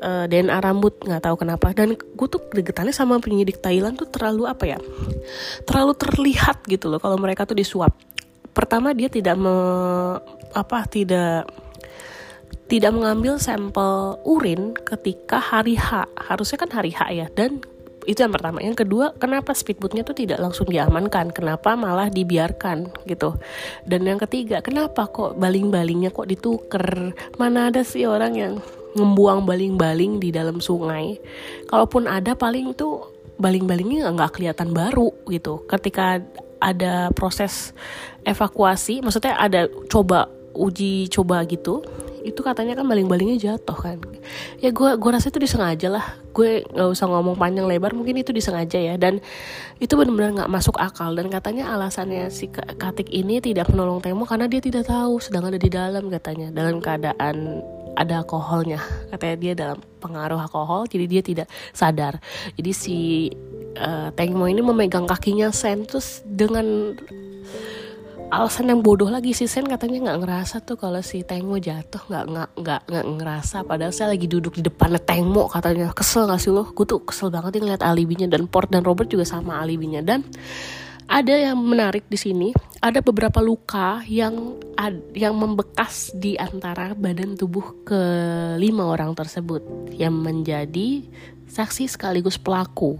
uh, 0.00 0.25
eh, 0.25 0.26
DNA 0.28 0.59
rambut 0.61 0.97
nggak 1.04 1.23
tahu 1.23 1.37
kenapa. 1.40 1.73
Dan 1.76 1.97
gue 1.97 2.28
tuh 2.28 2.42
degetannya 2.52 2.92
sama 2.92 3.21
penyidik 3.21 3.61
Thailand 3.61 4.00
tuh 4.00 4.09
terlalu 4.09 4.49
apa 4.49 4.64
ya? 4.76 4.78
Terlalu 5.68 5.92
terlihat 5.97 6.64
gitu 6.68 6.88
loh 6.92 7.00
kalau 7.00 7.16
mereka 7.21 7.45
tuh 7.45 7.56
disuap. 7.56 7.92
Pertama 8.56 8.97
dia 8.97 9.12
tidak 9.12 9.37
me, 9.37 9.52
apa 10.56 10.88
tidak 10.88 11.45
tidak 12.66 12.90
mengambil 12.97 13.38
sampel 13.38 14.18
urin 14.26 14.75
ketika 14.75 15.38
hari 15.38 15.76
H. 15.76 16.09
Harusnya 16.16 16.59
kan 16.59 16.71
hari 16.73 16.90
H 16.97 17.00
ya. 17.12 17.26
Dan 17.30 17.62
itu 18.07 18.23
yang 18.23 18.33
pertama. 18.33 18.63
Yang 18.63 18.87
kedua 18.87 19.13
kenapa 19.19 19.53
speedboatnya 19.53 20.07
tuh 20.07 20.15
tidak 20.15 20.39
langsung 20.39 20.71
diamankan? 20.71 21.35
Kenapa 21.35 21.75
malah 21.75 22.07
dibiarkan 22.09 23.05
gitu? 23.05 23.35
Dan 23.83 24.07
yang 24.07 24.23
ketiga 24.23 24.63
kenapa 24.63 25.11
kok 25.11 25.35
baling-balingnya 25.37 26.15
kok 26.15 26.31
dituker? 26.31 27.13
Mana 27.37 27.69
ada 27.69 27.83
sih 27.83 28.07
orang 28.07 28.33
yang 28.39 28.53
membuang 28.95 29.45
baling-baling 29.45 30.23
di 30.23 30.31
dalam 30.31 30.63
sungai? 30.63 31.19
Kalaupun 31.67 32.07
ada 32.07 32.39
paling 32.39 32.73
itu 32.73 33.03
baling-balingnya 33.37 34.09
nggak 34.15 34.39
kelihatan 34.39 34.71
baru 34.73 35.13
gitu. 35.29 35.67
Ketika 35.67 36.23
ada 36.63 37.13
proses 37.13 37.77
evakuasi 38.25 39.05
maksudnya 39.05 39.37
ada 39.37 39.69
coba 39.93 40.31
uji 40.57 41.13
coba 41.13 41.45
gitu 41.45 41.85
itu 42.26 42.42
katanya 42.42 42.75
kan 42.75 42.87
baling-balingnya 42.90 43.38
jatuh 43.38 43.78
kan. 43.78 44.02
Ya 44.59 44.75
gue 44.75 44.90
gue 44.99 45.11
rasa 45.14 45.30
itu 45.30 45.38
disengaja 45.38 45.87
lah. 45.87 46.18
Gue 46.35 46.66
nggak 46.66 46.90
usah 46.90 47.06
ngomong 47.06 47.38
panjang 47.38 47.71
lebar 47.71 47.95
mungkin 47.95 48.18
itu 48.18 48.35
disengaja 48.35 48.83
ya. 48.83 48.95
Dan 48.99 49.23
itu 49.78 49.95
benar-benar 49.95 50.42
nggak 50.42 50.50
masuk 50.50 50.75
akal. 50.83 51.14
Dan 51.14 51.30
katanya 51.30 51.71
alasannya 51.71 52.26
si 52.35 52.50
Katik 52.50 53.14
ini 53.14 53.38
tidak 53.38 53.71
menolong 53.71 54.02
Temo 54.02 54.26
karena 54.26 54.50
dia 54.50 54.59
tidak 54.59 54.90
tahu 54.90 55.23
sedang 55.23 55.47
ada 55.47 55.56
di 55.56 55.71
dalam 55.71 56.11
katanya. 56.11 56.50
Dalam 56.50 56.83
keadaan 56.83 57.62
ada 57.95 58.26
alkoholnya. 58.26 58.83
Katanya 59.14 59.37
dia 59.38 59.52
dalam 59.54 59.78
pengaruh 60.02 60.42
alkohol 60.42 60.90
jadi 60.90 61.06
dia 61.06 61.23
tidak 61.23 61.49
sadar. 61.71 62.18
Jadi 62.59 62.73
si 62.75 62.99
uh, 63.78 64.11
Tengmo 64.12 64.50
ini 64.50 64.61
memegang 64.61 65.06
kakinya 65.06 65.54
Sen 65.54 65.87
terus 65.87 66.26
dengan 66.26 66.99
alasan 68.30 68.71
yang 68.71 68.80
bodoh 68.83 69.06
lagi 69.06 69.30
si 69.33 69.47
Sen. 69.47 69.66
Katanya 69.66 70.11
nggak 70.11 70.18
ngerasa 70.23 70.56
tuh 70.62 70.78
kalau 70.78 71.00
si 71.02 71.23
Tengmo 71.23 71.59
jatuh 71.59 72.02
nggak 72.11 72.25
nggak 72.26 72.49
nggak 72.59 72.80
nggak 72.90 73.04
ngerasa. 73.18 73.56
Padahal 73.62 73.92
saya 73.95 74.14
lagi 74.14 74.26
duduk 74.26 74.59
di 74.59 74.62
depannya 74.66 74.99
Tengmo 74.99 75.47
katanya. 75.47 75.92
Kesel 75.95 76.26
gak 76.26 76.42
sih 76.42 76.50
lo? 76.50 76.66
Gue 76.75 76.87
tuh 76.87 77.02
kesel 77.02 77.30
banget 77.30 77.59
nih 77.59 77.62
ngeliat 77.71 77.83
alibinya. 77.87 78.26
Dan 78.26 78.50
Port 78.50 78.71
dan 78.71 78.83
Robert 78.83 79.11
juga 79.11 79.25
sama 79.26 79.62
alibinya. 79.62 80.02
Dan 80.02 80.26
ada 81.06 81.35
yang 81.35 81.59
menarik 81.59 82.06
di 82.11 82.18
sini. 82.18 82.50
Ada 82.83 83.02
beberapa 83.02 83.42
luka 83.42 84.02
yang 84.06 84.59
ad, 84.78 85.00
yang 85.16 85.35
membekas 85.35 86.14
di 86.14 86.38
antara 86.38 86.95
badan 86.95 87.35
tubuh 87.35 87.83
kelima 87.87 88.87
orang 88.87 89.14
tersebut. 89.14 89.62
Yang 89.95 90.14
menjadi 90.14 90.88
saksi 91.47 91.87
sekaligus 91.88 92.37
pelaku 92.37 92.99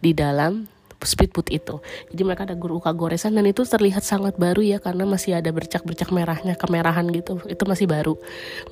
di 0.00 0.12
dalam 0.12 0.73
speedboat 1.06 1.48
itu. 1.52 1.78
Jadi 2.10 2.22
mereka 2.24 2.48
ada 2.48 2.56
luka 2.56 2.90
goresan 2.90 3.36
dan 3.36 3.44
itu 3.46 3.62
terlihat 3.62 4.02
sangat 4.02 4.36
baru 4.36 4.60
ya 4.64 4.78
karena 4.82 5.04
masih 5.06 5.38
ada 5.38 5.52
bercak-bercak 5.52 6.10
merahnya, 6.10 6.58
kemerahan 6.58 7.06
gitu. 7.12 7.40
Itu 7.46 7.64
masih 7.68 7.86
baru. 7.86 8.18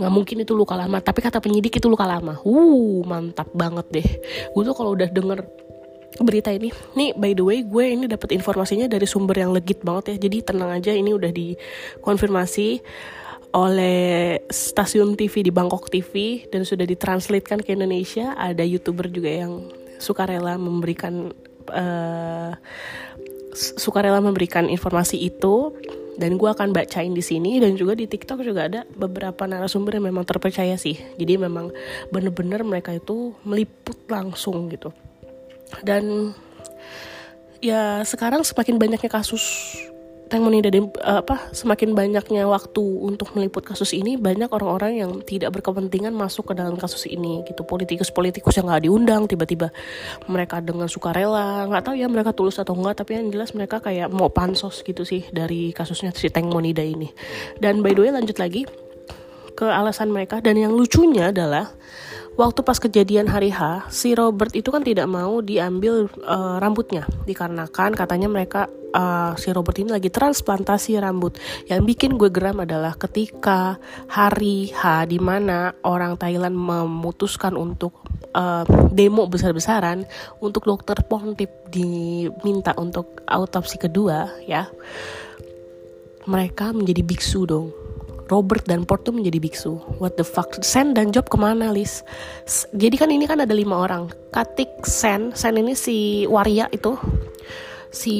Nggak 0.00 0.12
mungkin 0.12 0.36
itu 0.42 0.52
luka 0.56 0.74
lama, 0.74 0.98
tapi 0.98 1.20
kata 1.22 1.38
penyidik 1.38 1.78
itu 1.78 1.86
luka 1.86 2.04
lama. 2.04 2.40
Uh, 2.42 3.04
mantap 3.04 3.48
banget 3.54 3.86
deh. 3.92 4.08
Gue 4.52 4.62
tuh 4.64 4.74
kalau 4.74 4.96
udah 4.96 5.08
denger 5.08 5.44
berita 6.20 6.52
ini. 6.52 6.68
Nih 6.92 7.16
by 7.16 7.32
the 7.32 7.44
way 7.44 7.64
gue 7.64 7.84
ini 7.88 8.04
dapat 8.04 8.36
informasinya 8.36 8.84
dari 8.84 9.08
sumber 9.08 9.40
yang 9.40 9.56
legit 9.56 9.80
banget 9.80 10.16
ya. 10.16 10.28
Jadi 10.28 10.36
tenang 10.44 10.70
aja 10.76 10.92
ini 10.92 11.16
udah 11.16 11.32
dikonfirmasi 11.32 12.68
oleh 13.52 14.40
stasiun 14.48 15.12
TV 15.16 15.44
di 15.44 15.52
Bangkok 15.52 15.92
TV 15.92 16.44
dan 16.48 16.64
sudah 16.64 16.84
ditranslatekan 16.88 17.60
ke 17.60 17.76
Indonesia. 17.76 18.36
Ada 18.36 18.64
youtuber 18.64 19.08
juga 19.12 19.28
yang 19.28 19.52
sukarela 20.00 20.56
memberikan 20.58 21.30
uh, 21.70 22.56
sukarela 23.54 24.18
memberikan 24.18 24.66
informasi 24.66 25.20
itu 25.20 25.76
dan 26.16 26.36
gue 26.36 26.48
akan 26.48 26.76
bacain 26.76 27.12
di 27.12 27.24
sini 27.24 27.56
dan 27.56 27.76
juga 27.76 27.96
di 27.96 28.04
TikTok 28.04 28.44
juga 28.44 28.68
ada 28.68 28.80
beberapa 28.96 29.48
narasumber 29.48 29.96
yang 29.96 30.12
memang 30.12 30.28
terpercaya 30.28 30.76
sih. 30.76 30.96
Jadi 31.16 31.40
memang 31.40 31.72
bener-bener 32.12 32.60
mereka 32.64 32.92
itu 32.92 33.32
meliput 33.44 33.96
langsung 34.08 34.68
gitu. 34.68 34.92
Dan 35.80 36.36
ya 37.64 38.04
sekarang 38.04 38.44
semakin 38.44 38.76
banyaknya 38.76 39.08
kasus 39.08 39.72
testimoni 40.32 40.64
dari 40.64 40.80
uh, 40.80 41.20
apa 41.20 41.52
semakin 41.52 41.92
banyaknya 41.92 42.48
waktu 42.48 42.80
untuk 42.80 43.36
meliput 43.36 43.68
kasus 43.68 43.92
ini 43.92 44.16
banyak 44.16 44.48
orang-orang 44.48 45.04
yang 45.04 45.20
tidak 45.20 45.52
berkepentingan 45.52 46.16
masuk 46.16 46.48
ke 46.48 46.54
dalam 46.56 46.80
kasus 46.80 47.04
ini 47.04 47.44
gitu. 47.44 47.68
Politikus-politikus 47.68 48.56
yang 48.56 48.72
nggak 48.72 48.88
diundang 48.88 49.28
tiba-tiba 49.28 49.68
mereka 50.32 50.64
dengan 50.64 50.88
sukarela 50.88 51.68
nggak 51.68 51.84
tahu 51.84 52.00
ya 52.00 52.08
mereka 52.08 52.32
tulus 52.32 52.56
atau 52.56 52.72
enggak 52.72 53.04
tapi 53.04 53.20
yang 53.20 53.28
jelas 53.28 53.52
mereka 53.52 53.84
kayak 53.84 54.08
mau 54.08 54.32
pansos 54.32 54.80
gitu 54.80 55.04
sih 55.04 55.28
dari 55.28 55.76
kasusnya 55.76 56.16
si 56.16 56.32
Teng 56.32 56.48
Monida 56.48 56.80
ini. 56.80 57.12
Dan 57.60 57.84
by 57.84 57.92
the 57.92 58.08
way 58.08 58.08
lanjut 58.08 58.40
lagi 58.40 58.64
ke 59.52 59.68
alasan 59.68 60.08
mereka. 60.08 60.40
Dan 60.40 60.56
yang 60.56 60.72
lucunya 60.72 61.28
adalah 61.28 61.76
waktu 62.36 62.60
pas 62.64 62.78
kejadian 62.80 63.28
hari 63.28 63.52
H, 63.52 63.92
si 63.92 64.16
Robert 64.16 64.52
itu 64.56 64.72
kan 64.72 64.80
tidak 64.80 65.08
mau 65.08 65.44
diambil 65.44 66.08
uh, 66.24 66.56
rambutnya 66.56 67.04
dikarenakan 67.28 67.92
katanya 67.92 68.28
mereka 68.28 68.72
uh, 68.96 69.36
si 69.36 69.52
Robert 69.52 69.76
ini 69.80 69.92
lagi 69.92 70.08
transplantasi 70.08 70.96
rambut. 71.00 71.36
Yang 71.68 71.80
bikin 71.92 72.10
gue 72.16 72.32
geram 72.32 72.64
adalah 72.64 72.96
ketika 72.96 73.76
hari 74.08 74.72
H 74.72 75.08
di 75.08 75.18
mana 75.20 75.76
orang 75.84 76.16
Thailand 76.16 76.56
memutuskan 76.56 77.56
untuk 77.56 78.04
uh, 78.32 78.64
demo 78.92 79.28
besar-besaran 79.28 80.04
untuk 80.40 80.64
dokter 80.64 81.00
Pontip 81.04 81.68
diminta 81.68 82.72
untuk 82.80 83.20
autopsi 83.28 83.76
kedua 83.76 84.28
ya. 84.44 84.68
Mereka 86.22 86.70
menjadi 86.70 87.02
biksu 87.02 87.50
dong 87.50 87.81
Robert 88.32 88.64
dan 88.64 88.88
Port 88.88 89.04
tuh 89.04 89.12
menjadi 89.12 89.36
biksu. 89.36 89.76
What 90.00 90.16
the 90.16 90.24
fuck? 90.24 90.56
Sen 90.64 90.96
dan 90.96 91.12
Job 91.12 91.28
ke 91.28 91.36
mana, 91.36 91.68
Lis? 91.68 92.00
Jadi 92.72 92.96
kan 92.96 93.12
ini 93.12 93.28
kan 93.28 93.44
ada 93.44 93.52
lima 93.52 93.84
orang. 93.84 94.08
Katik, 94.32 94.88
Sen, 94.88 95.36
Sen 95.36 95.60
ini 95.60 95.76
si 95.76 96.24
waria 96.24 96.64
itu, 96.72 96.96
si 97.92 98.16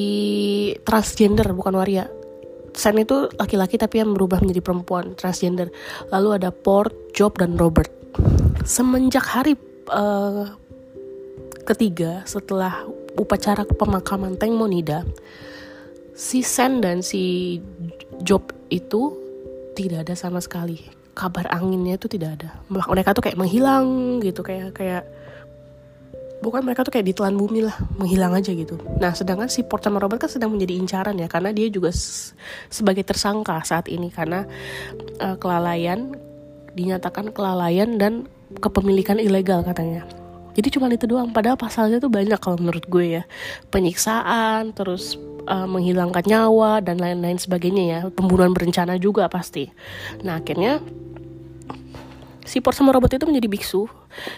transgender 0.85 1.49
bukan 1.57 1.81
waria. 1.81 2.05
Sen 2.77 3.01
itu 3.01 3.33
laki-laki 3.41 3.81
tapi 3.81 4.05
yang 4.05 4.13
berubah 4.13 4.45
menjadi 4.45 4.61
perempuan 4.61 5.17
transgender. 5.17 5.73
Lalu 6.13 6.29
ada 6.37 6.53
Port, 6.53 6.93
Job 7.17 7.41
dan 7.41 7.57
Robert. 7.57 7.89
Semenjak 8.69 9.25
hari 9.25 9.57
uh, 9.89 10.53
ketiga 11.65 12.21
setelah 12.29 12.85
upacara 13.17 13.65
pemakaman 13.65 14.37
Teng 14.37 14.61
Monida, 14.61 15.09
si 16.13 16.45
Sen 16.45 16.85
dan 16.85 17.01
si 17.01 17.57
Job 18.21 18.53
itu 18.69 19.22
tidak 19.73 20.09
ada 20.09 20.15
sama 20.17 20.39
sekali. 20.39 20.81
Kabar 21.13 21.49
anginnya 21.53 22.01
itu 22.01 22.09
tidak 22.09 22.41
ada. 22.41 22.49
Mereka 22.73 23.13
tuh 23.13 23.23
kayak 23.29 23.37
menghilang 23.37 24.19
gitu 24.25 24.41
kayak 24.41 24.73
kayak 24.73 25.05
bukan 26.43 26.67
mereka 26.67 26.83
tuh 26.83 26.91
kayak 26.91 27.07
ditelan 27.15 27.39
bumi 27.39 27.63
lah 27.63 27.77
menghilang 27.97 28.35
aja 28.35 28.51
gitu. 28.51 28.77
Nah 28.99 29.15
sedangkan 29.15 29.47
si 29.47 29.63
Port 29.63 29.87
sama 29.87 30.03
Robert 30.03 30.27
kan 30.27 30.31
sedang 30.33 30.51
menjadi 30.51 30.75
incaran 30.75 31.15
ya 31.15 31.31
karena 31.31 31.55
dia 31.55 31.71
juga 31.71 31.95
sebagai 32.69 33.07
tersangka 33.07 33.63
saat 33.63 33.87
ini 33.87 34.11
karena 34.11 34.45
uh, 35.23 35.39
kelalaian 35.39 36.17
dinyatakan 36.75 37.31
kelalaian 37.31 38.01
dan 38.01 38.27
kepemilikan 38.59 39.23
ilegal 39.23 39.63
katanya. 39.63 40.05
Jadi 40.53 40.69
cuma 40.77 40.93
itu 40.93 41.09
doang 41.09 41.33
padahal 41.33 41.57
pasalnya 41.57 41.97
tuh 41.97 42.13
banyak 42.13 42.37
kalau 42.37 42.61
menurut 42.61 42.85
gue 42.91 43.21
ya. 43.21 43.23
Penyiksaan 43.73 44.77
terus 44.77 45.17
uh, 45.47 45.67
menghilangkan 45.67 46.25
nyawa 46.27 46.83
dan 46.83 46.99
lain-lain 46.99 47.39
sebagainya 47.39 47.85
ya 47.85 48.01
pembunuhan 48.13 48.55
berencana 48.55 48.99
juga 48.99 49.27
pasti 49.27 49.71
nah 50.23 50.39
akhirnya 50.43 50.83
si 52.43 52.59
Port 52.59 52.75
sama 52.75 52.91
robot 52.91 53.15
itu 53.15 53.25
menjadi 53.25 53.49
biksu 53.49 53.87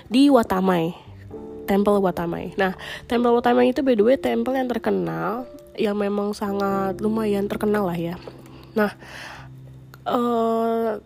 di 0.07 0.29
Watamai 0.29 1.05
Temple 1.65 1.99
Watamai. 2.01 2.53
Nah, 2.61 2.77
Temple 3.09 3.41
Watamai 3.41 3.73
itu 3.73 3.81
by 3.81 3.97
the 3.97 4.05
way 4.05 4.17
temple 4.21 4.53
yang 4.53 4.69
terkenal, 4.69 5.49
yang 5.75 5.97
memang 5.97 6.37
sangat 6.37 7.01
lumayan 7.01 7.49
terkenal 7.49 7.89
lah 7.89 7.97
ya. 7.97 8.21
Nah, 8.77 8.93
uh, 10.05 11.01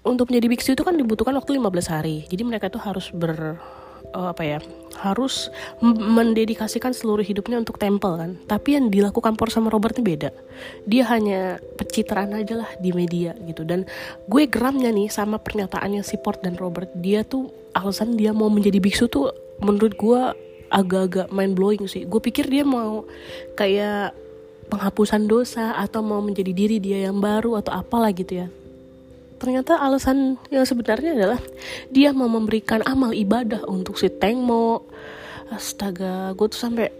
untuk 0.00 0.32
menjadi 0.32 0.46
biksu 0.48 0.72
itu 0.72 0.82
kan 0.82 0.96
dibutuhkan 0.96 1.36
waktu 1.36 1.60
15 1.60 1.92
hari. 1.92 2.24
Jadi 2.32 2.42
mereka 2.42 2.72
itu 2.72 2.80
harus 2.80 3.12
ber 3.12 3.60
uh, 4.16 4.28
apa 4.32 4.42
ya 4.42 4.58
harus 5.00 5.48
mendedikasikan 5.82 6.92
seluruh 6.92 7.24
hidupnya 7.24 7.56
untuk 7.56 7.80
temple 7.80 8.20
kan? 8.20 8.30
Tapi 8.44 8.76
yang 8.76 8.92
dilakukan 8.92 9.34
Por 9.34 9.48
sama 9.48 9.72
Robert 9.72 9.96
ini 9.96 10.04
beda. 10.04 10.30
Dia 10.84 11.08
hanya 11.08 11.56
pencitraan 11.80 12.36
aja 12.36 12.60
lah 12.60 12.70
di 12.78 12.92
media 12.92 13.32
gitu. 13.48 13.64
Dan 13.64 13.88
gue 14.28 14.42
geramnya 14.44 14.92
nih 14.92 15.08
sama 15.08 15.40
pernyataannya 15.40 16.04
si 16.04 16.20
Port 16.20 16.44
dan 16.44 16.60
Robert. 16.60 16.92
Dia 17.00 17.24
tuh 17.24 17.48
alasan 17.72 18.20
dia 18.20 18.36
mau 18.36 18.52
menjadi 18.52 18.76
biksu 18.76 19.08
tuh 19.08 19.32
menurut 19.64 19.96
gue 19.96 20.20
agak-agak 20.70 21.32
mind 21.32 21.56
blowing 21.56 21.84
sih. 21.88 22.04
Gue 22.04 22.20
pikir 22.20 22.46
dia 22.46 22.62
mau 22.62 23.08
kayak 23.58 24.14
penghapusan 24.70 25.26
dosa 25.26 25.74
atau 25.74 25.98
mau 25.98 26.22
menjadi 26.22 26.54
diri 26.54 26.78
dia 26.78 27.10
yang 27.10 27.18
baru 27.18 27.58
atau 27.58 27.74
apalah 27.74 28.14
gitu 28.14 28.46
ya 28.46 28.48
ternyata 29.40 29.80
alasan 29.80 30.36
yang 30.52 30.68
sebenarnya 30.68 31.16
adalah 31.16 31.40
dia 31.88 32.12
mau 32.12 32.28
memberikan 32.28 32.84
amal 32.84 33.16
ibadah 33.16 33.64
untuk 33.64 33.96
si 33.96 34.12
Tengmo. 34.12 34.84
Astaga 35.48 36.36
gue 36.36 36.46
tuh 36.46 36.60
sampai 36.60 36.92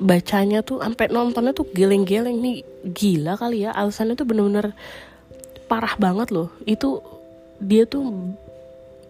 bacanya 0.00 0.64
tuh 0.64 0.80
sampai 0.80 1.12
nontonnya 1.12 1.52
tuh 1.52 1.68
geleng-geleng 1.70 2.40
nih. 2.40 2.64
Gila 2.88 3.36
kali 3.36 3.68
ya 3.68 3.76
alasannya 3.76 4.16
tuh 4.16 4.24
bener-bener 4.24 4.72
parah 5.68 5.94
banget 6.00 6.32
loh. 6.32 6.48
Itu 6.64 7.04
dia 7.60 7.84
tuh 7.84 8.32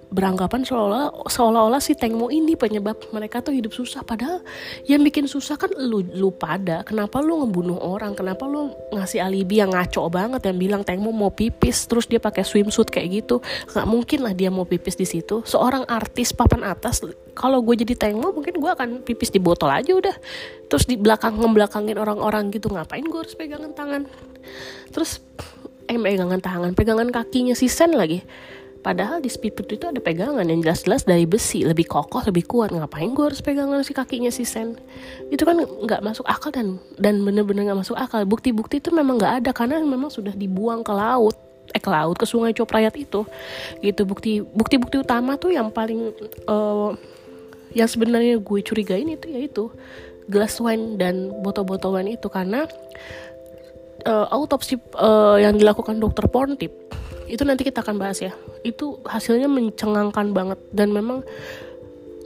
beranggapan 0.07 0.62
seolah-olah 0.62 1.27
seolah-olah 1.27 1.83
si 1.83 1.99
Tengmo 1.99 2.31
ini 2.31 2.55
penyebab 2.55 3.11
mereka 3.11 3.42
tuh 3.42 3.51
hidup 3.51 3.75
susah. 3.75 4.07
Padahal 4.07 4.38
yang 4.87 5.03
bikin 5.03 5.27
susah 5.27 5.59
kan 5.59 5.71
lu 5.75 6.07
lu 6.14 6.31
pada. 6.31 6.87
Kenapa 6.87 7.19
lu 7.19 7.42
ngebunuh 7.42 7.79
orang? 7.83 8.14
Kenapa 8.14 8.47
lu 8.47 8.71
ngasih 8.95 9.19
alibi 9.19 9.59
yang 9.59 9.75
ngaco 9.75 10.07
banget 10.07 10.47
yang 10.47 10.59
bilang 10.59 10.83
Tengmo 10.87 11.11
mau 11.11 11.35
pipis 11.35 11.90
terus 11.90 12.07
dia 12.07 12.23
pakai 12.23 12.47
swimsuit 12.47 12.87
kayak 12.87 13.09
gitu? 13.25 13.42
Nggak 13.75 13.87
mungkin 13.87 14.19
lah 14.23 14.33
dia 14.33 14.49
mau 14.49 14.62
pipis 14.62 14.95
di 14.95 15.07
situ. 15.07 15.42
Seorang 15.42 15.83
artis 15.90 16.31
papan 16.31 16.62
atas 16.62 17.03
kalau 17.35 17.59
gue 17.66 17.83
jadi 17.83 17.99
Tengmo 17.99 18.31
mungkin 18.31 18.62
gue 18.62 18.71
akan 18.71 19.03
pipis 19.03 19.35
di 19.35 19.42
botol 19.42 19.75
aja 19.75 19.90
udah. 19.90 20.14
Terus 20.71 20.87
di 20.87 20.95
belakang 20.95 21.35
ngebelakangin 21.35 21.99
orang-orang 21.99 22.55
gitu 22.55 22.71
ngapain 22.71 23.03
gue 23.03 23.21
harus 23.21 23.35
pegangan 23.35 23.75
tangan? 23.75 24.07
Terus 24.95 25.19
eh 25.87 25.99
pegangan 25.99 26.42
tangan 26.42 26.75
pegangan 26.75 27.09
kakinya 27.14 27.55
si 27.55 27.71
Sen 27.71 27.95
lagi 27.95 28.23
Padahal 28.87 29.18
di 29.18 29.27
speedboat 29.27 29.66
itu 29.66 29.83
ada 29.90 29.99
pegangan 29.99 30.46
yang 30.46 30.62
jelas-jelas 30.62 31.03
dari 31.03 31.27
besi, 31.27 31.66
lebih 31.66 31.90
kokoh, 31.90 32.22
lebih 32.22 32.46
kuat. 32.46 32.70
Ngapain 32.70 33.11
gue 33.11 33.25
harus 33.27 33.42
pegangan 33.42 33.83
si 33.83 33.90
kakinya 33.90 34.31
si 34.31 34.46
Sen? 34.46 34.79
Itu 35.27 35.42
kan 35.42 35.59
nggak 35.59 36.07
masuk 36.07 36.22
akal 36.22 36.55
dan 36.55 36.79
dan 36.94 37.18
bener-bener 37.27 37.66
nggak 37.66 37.83
masuk 37.83 37.99
akal. 37.99 38.22
Bukti-bukti 38.22 38.79
itu 38.79 38.94
memang 38.94 39.18
nggak 39.18 39.42
ada 39.42 39.51
karena 39.51 39.83
memang 39.83 40.07
sudah 40.07 40.31
dibuang 40.31 40.87
ke 40.87 40.94
laut 40.94 41.35
eh 41.75 41.83
ke 41.83 41.90
laut 41.90 42.14
ke 42.14 42.22
sungai 42.31 42.55
Coprayat 42.55 42.94
itu 42.94 43.27
gitu 43.83 44.03
bukti 44.07 44.38
bukti 44.38 44.79
bukti 44.79 45.03
utama 45.03 45.35
tuh 45.35 45.51
yang 45.51 45.66
paling 45.75 46.14
uh, 46.46 46.94
yang 47.75 47.90
sebenarnya 47.90 48.38
gue 48.38 48.61
curigain 48.62 49.11
itu 49.11 49.27
yaitu 49.35 49.75
glass 50.31 50.62
wine 50.62 50.94
dan 50.94 51.35
botol-botol 51.42 51.99
wine 51.99 52.14
itu 52.14 52.31
karena 52.31 52.70
uh, 54.07 54.31
autopsi 54.31 54.79
uh, 54.94 55.42
yang 55.42 55.59
dilakukan 55.59 55.99
dokter 55.99 56.31
Pontip 56.31 56.70
itu 57.27 57.43
nanti 57.43 57.62
kita 57.67 57.83
akan 57.83 57.99
bahas 57.99 58.23
ya. 58.23 58.33
Itu 58.62 59.03
hasilnya 59.07 59.51
mencengangkan 59.51 60.31
banget. 60.31 60.59
Dan 60.71 60.95
memang 60.95 61.27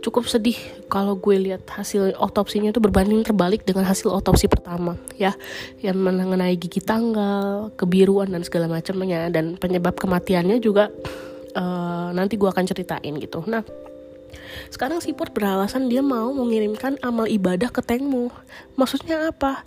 cukup 0.00 0.24
sedih 0.24 0.56
kalau 0.88 1.12
gue 1.16 1.36
lihat 1.36 1.68
hasil 1.68 2.16
otopsinya 2.16 2.72
itu 2.72 2.80
berbanding 2.80 3.20
terbalik 3.20 3.68
dengan 3.68 3.84
hasil 3.84 4.08
otopsi 4.08 4.48
pertama 4.48 4.96
ya. 5.16 5.36
Yang 5.80 5.96
mengenai 6.00 6.56
gigi 6.56 6.80
tanggal 6.80 7.72
kebiruan 7.76 8.32
dan 8.32 8.44
segala 8.44 8.68
macamnya. 8.68 9.28
Dan 9.32 9.56
penyebab 9.56 9.96
kematiannya 9.96 10.60
juga 10.60 10.92
uh, 11.56 12.08
nanti 12.12 12.36
gue 12.36 12.48
akan 12.48 12.64
ceritain 12.68 13.14
gitu. 13.18 13.44
Nah 13.48 13.64
sekarang 14.70 15.02
si 15.02 15.10
Port 15.10 15.34
beralasan 15.34 15.90
dia 15.90 16.00
mau 16.00 16.30
mengirimkan 16.30 17.00
amal 17.02 17.26
ibadah 17.26 17.70
ke 17.72 17.82
Tengmu. 17.82 18.30
Maksudnya 18.78 19.30
apa? 19.34 19.66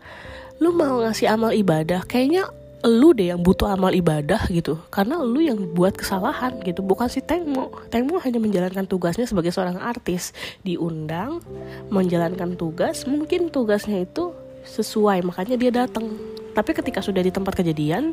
Lu 0.63 0.71
mau 0.71 1.03
ngasih 1.03 1.27
amal 1.27 1.51
ibadah? 1.51 2.07
Kayaknya 2.07 2.47
lu 2.83 3.15
deh 3.15 3.31
yang 3.31 3.39
butuh 3.39 3.71
amal 3.71 3.95
ibadah 3.95 4.43
gitu. 4.51 4.75
Karena 4.91 5.23
lu 5.23 5.39
yang 5.39 5.55
buat 5.71 5.95
kesalahan 5.95 6.59
gitu. 6.67 6.83
Bukan 6.83 7.07
si 7.07 7.23
Tengmo. 7.23 7.71
Tengmo 7.87 8.19
hanya 8.19 8.43
menjalankan 8.43 8.83
tugasnya 8.83 9.23
sebagai 9.23 9.55
seorang 9.55 9.79
artis. 9.79 10.35
Diundang 10.67 11.39
menjalankan 11.87 12.59
tugas 12.59 13.07
mungkin 13.07 13.47
tugasnya 13.47 14.03
itu 14.03 14.35
sesuai. 14.67 15.23
Makanya 15.23 15.55
dia 15.55 15.71
datang. 15.71 16.11
Tapi 16.51 16.71
ketika 16.75 16.99
sudah 16.99 17.23
di 17.23 17.31
tempat 17.31 17.55
kejadian 17.55 18.11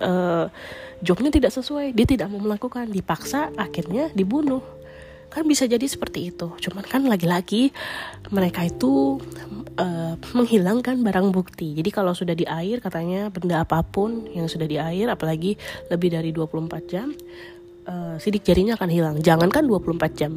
uh, 0.00 0.48
jobnya 1.04 1.28
tidak 1.28 1.52
sesuai. 1.52 1.92
Dia 1.92 2.06
tidak 2.08 2.32
mau 2.32 2.40
melakukan. 2.40 2.88
Dipaksa 2.88 3.52
akhirnya 3.54 4.08
dibunuh 4.16 4.73
kan 5.34 5.44
bisa 5.44 5.66
jadi 5.66 5.82
seperti 5.82 6.30
itu 6.30 6.54
cuman 6.54 6.86
kan 6.86 7.02
lagi-lagi 7.04 7.74
mereka 8.30 8.62
itu 8.64 9.18
uh, 9.78 10.14
menghilangkan 10.34 11.02
barang 11.02 11.28
bukti. 11.34 11.74
Jadi 11.74 11.90
kalau 11.90 12.14
sudah 12.14 12.34
di 12.34 12.46
air 12.46 12.78
katanya 12.78 13.28
benda 13.30 13.62
apa 13.62 13.82
pun 13.82 14.26
yang 14.30 14.46
sudah 14.46 14.66
di 14.66 14.78
air 14.78 15.10
apalagi 15.10 15.58
lebih 15.90 16.14
dari 16.14 16.30
24 16.30 16.90
jam 16.92 17.12
uh, 17.88 18.16
sidik 18.20 18.46
jarinya 18.46 18.78
akan 18.78 18.90
hilang. 18.90 19.16
Jangankan 19.20 19.66
24 19.66 20.20
jam. 20.20 20.32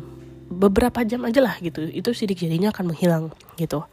Beberapa 0.48 1.04
jam 1.04 1.28
aja 1.28 1.44
lah 1.44 1.56
gitu. 1.60 1.84
Itu 1.92 2.16
sidik 2.16 2.40
jarinya 2.40 2.72
akan 2.72 2.96
menghilang 2.96 3.24
gitu. 3.60 3.84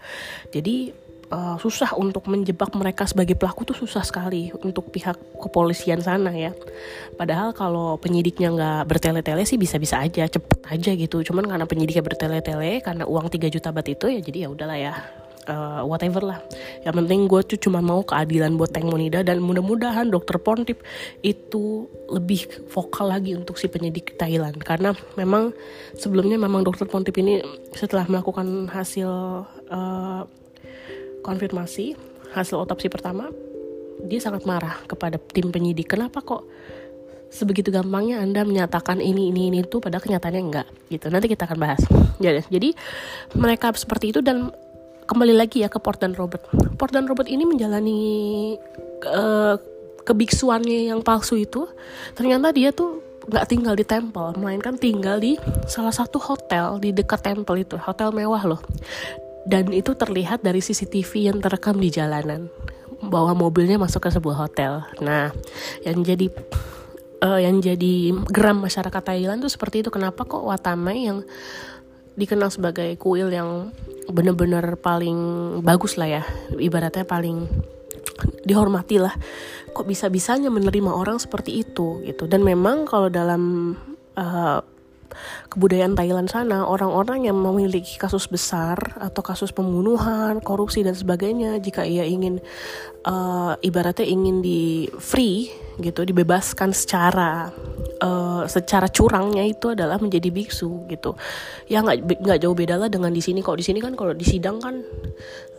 Jadi 0.54 1.03
uh, 1.34 1.56
susah 1.58 1.98
untuk 1.98 2.30
menjebak 2.30 2.70
mereka 2.78 3.10
sebagai 3.10 3.34
pelaku 3.34 3.66
tuh 3.66 3.74
susah 3.74 4.06
sekali 4.06 4.54
untuk 4.62 4.94
pihak 4.94 5.18
kepolisian 5.42 5.98
sana 5.98 6.30
ya. 6.30 6.54
Padahal 7.18 7.50
kalau 7.50 7.98
penyidiknya 7.98 8.54
nggak 8.54 8.82
bertele-tele 8.86 9.42
sih 9.42 9.58
bisa-bisa 9.58 9.98
aja, 9.98 10.30
cepet 10.30 10.62
aja 10.70 10.90
gitu. 10.94 11.26
Cuman 11.26 11.50
karena 11.50 11.66
penyidiknya 11.66 12.06
bertele-tele, 12.06 12.78
karena 12.80 13.02
uang 13.04 13.26
3 13.26 13.50
juta 13.50 13.74
bat 13.74 13.86
itu 13.90 14.06
ya 14.06 14.20
jadi 14.22 14.38
ya 14.46 14.48
udahlah 14.54 14.78
ya 14.78 14.94
uh, 15.48 15.82
whatever 15.84 16.24
lah 16.24 16.40
yang 16.84 16.94
penting 16.96 17.28
gue 17.28 17.40
tuh 17.44 17.58
cuma 17.60 17.80
mau 17.84 18.00
keadilan 18.04 18.56
buat 18.56 18.72
Teng 18.72 18.88
Monida 18.88 19.20
dan 19.24 19.40
mudah-mudahan 19.40 20.08
dokter 20.08 20.40
Pontip 20.40 20.80
itu 21.20 21.88
lebih 22.08 22.68
vokal 22.72 23.12
lagi 23.12 23.36
untuk 23.36 23.60
si 23.60 23.68
penyidik 23.68 24.16
Thailand 24.16 24.56
karena 24.60 24.96
memang 25.16 25.52
sebelumnya 25.96 26.40
memang 26.40 26.64
dokter 26.64 26.88
Pontip 26.88 27.16
ini 27.20 27.40
setelah 27.76 28.08
melakukan 28.08 28.68
hasil 28.72 29.10
uh, 29.68 30.22
konfirmasi 31.24 31.96
hasil 32.36 32.60
otopsi 32.60 32.92
pertama 32.92 33.32
dia 34.04 34.20
sangat 34.20 34.44
marah 34.44 34.76
kepada 34.84 35.16
tim 35.16 35.48
penyidik 35.48 35.88
kenapa 35.96 36.20
kok 36.20 36.44
sebegitu 37.34 37.74
gampangnya 37.74 38.22
Anda 38.22 38.46
menyatakan 38.46 39.02
ini 39.02 39.34
ini 39.34 39.50
ini 39.50 39.66
itu 39.66 39.82
padahal 39.82 40.06
kenyataannya 40.06 40.42
enggak 40.46 40.68
gitu. 40.86 41.10
Nanti 41.10 41.26
kita 41.26 41.50
akan 41.50 41.58
bahas. 41.58 41.82
Jadi, 42.22 42.46
jadi 42.46 42.70
mereka 43.34 43.74
seperti 43.74 44.14
itu 44.14 44.22
dan 44.22 44.54
kembali 45.10 45.34
lagi 45.34 45.66
ya 45.66 45.68
ke 45.68 45.82
Port 45.82 45.98
dan 45.98 46.14
Robert. 46.14 46.46
Port 46.78 46.94
dan 46.94 47.10
Robert 47.10 47.26
ini 47.26 47.42
menjalani 47.42 48.00
uh, 49.10 49.58
kebiksuannya 50.06 50.94
yang 50.94 51.02
palsu 51.02 51.42
itu, 51.42 51.66
ternyata 52.14 52.54
dia 52.54 52.70
tuh 52.70 53.02
nggak 53.24 53.46
tinggal 53.48 53.74
di 53.74 53.82
temple, 53.82 54.36
melainkan 54.36 54.76
tinggal 54.76 55.16
di 55.16 55.40
salah 55.64 55.92
satu 55.92 56.20
hotel 56.20 56.76
di 56.78 56.92
dekat 56.92 57.24
temple 57.24 57.56
itu, 57.56 57.74
hotel 57.80 58.12
mewah 58.12 58.44
loh. 58.46 58.60
Dan 59.44 59.70
itu 59.76 59.92
terlihat 59.92 60.40
dari 60.40 60.64
CCTV 60.64 61.32
yang 61.32 61.38
terekam 61.40 61.76
di 61.76 61.92
jalanan 61.92 62.48
bahwa 63.04 63.36
mobilnya 63.36 63.76
masuk 63.76 64.08
ke 64.08 64.10
sebuah 64.12 64.48
hotel. 64.48 64.88
Nah, 65.04 65.28
yang 65.84 66.00
jadi 66.00 66.32
uh, 67.20 67.40
yang 67.40 67.60
jadi 67.60 68.16
geram 68.32 68.64
masyarakat 68.64 69.02
Thailand 69.04 69.44
tuh 69.44 69.52
seperti 69.52 69.84
itu. 69.84 69.92
Kenapa 69.92 70.24
kok 70.24 70.44
Watame 70.44 70.96
yang 70.96 71.18
dikenal 72.14 72.48
sebagai 72.48 72.94
kuil 72.96 73.28
yang 73.28 73.74
bener-bener 74.06 74.78
paling 74.78 75.18
bagus 75.64 75.98
lah 75.98 76.20
ya 76.20 76.22
ibaratnya 76.60 77.02
paling 77.02 77.48
dihormati 78.46 79.00
lah 79.02 79.14
kok 79.74 79.88
bisa-bisanya 79.88 80.52
menerima 80.52 80.92
orang 80.92 81.18
seperti 81.18 81.64
itu 81.66 82.04
gitu 82.06 82.30
dan 82.30 82.46
memang 82.46 82.86
kalau 82.86 83.10
dalam 83.10 83.74
uh, 84.14 84.60
kebudayaan 85.50 85.94
Thailand 85.94 86.28
sana 86.28 86.66
orang-orang 86.66 87.26
yang 87.26 87.38
memiliki 87.38 87.96
kasus 87.96 88.26
besar 88.26 88.76
atau 89.00 89.22
kasus 89.24 89.50
pembunuhan, 89.50 90.38
korupsi 90.44 90.82
dan 90.82 90.94
sebagainya 90.94 91.58
jika 91.62 91.86
ia 91.86 92.04
ingin 92.04 92.42
uh, 93.06 93.54
ibaratnya 93.60 94.06
ingin 94.06 94.42
di 94.44 94.88
free 94.98 95.50
gitu 95.82 96.06
dibebaskan 96.06 96.70
secara 96.70 97.50
uh, 97.98 98.46
secara 98.46 98.86
curangnya 98.86 99.42
itu 99.42 99.74
adalah 99.74 99.98
menjadi 99.98 100.30
biksu 100.30 100.86
gitu. 100.86 101.18
Ya 101.66 101.82
nggak 101.82 102.22
nggak 102.22 102.38
jauh 102.42 102.54
beda 102.54 102.78
lah 102.78 102.86
dengan 102.86 103.10
di 103.10 103.18
sini. 103.18 103.42
Kalau 103.42 103.58
di 103.58 103.66
sini 103.66 103.82
kan 103.82 103.98
kalau 103.98 104.14
di 104.14 104.22
sidang 104.22 104.62
kan 104.62 104.86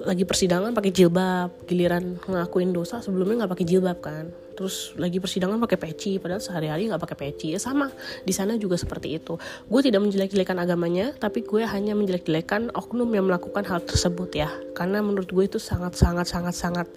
lagi 0.06 0.24
persidangan 0.24 0.76
pakai 0.76 0.92
jilbab 0.92 1.50
giliran 1.66 2.20
ngakuin 2.28 2.72
dosa 2.76 3.02
sebelumnya 3.02 3.44
nggak 3.44 3.52
pakai 3.58 3.68
jilbab 3.68 3.98
kan 4.04 4.30
terus 4.56 4.96
lagi 4.96 5.20
persidangan 5.20 5.60
pakai 5.60 5.78
peci 5.78 6.18
padahal 6.18 6.42
sehari-hari 6.42 6.88
nggak 6.88 7.04
pakai 7.04 7.18
peci. 7.20 7.54
Ya 7.54 7.60
sama. 7.60 7.92
Di 8.24 8.32
sana 8.32 8.56
juga 8.56 8.80
seperti 8.80 9.20
itu. 9.20 9.36
Gue 9.68 9.82
tidak 9.84 10.02
menjelek-jelekan 10.02 10.58
agamanya 10.64 11.12
tapi 11.16 11.44
gue 11.44 11.68
hanya 11.68 11.94
menjelek-jelekan 11.94 12.72
oknum 12.74 13.12
yang 13.12 13.28
melakukan 13.28 13.68
hal 13.68 13.84
tersebut 13.84 14.32
ya. 14.34 14.50
Karena 14.74 15.04
menurut 15.04 15.30
gue 15.30 15.46
itu 15.46 15.60
sangat 15.60 16.00
sangat 16.00 16.26
sangat 16.26 16.56
sangat 16.56 16.88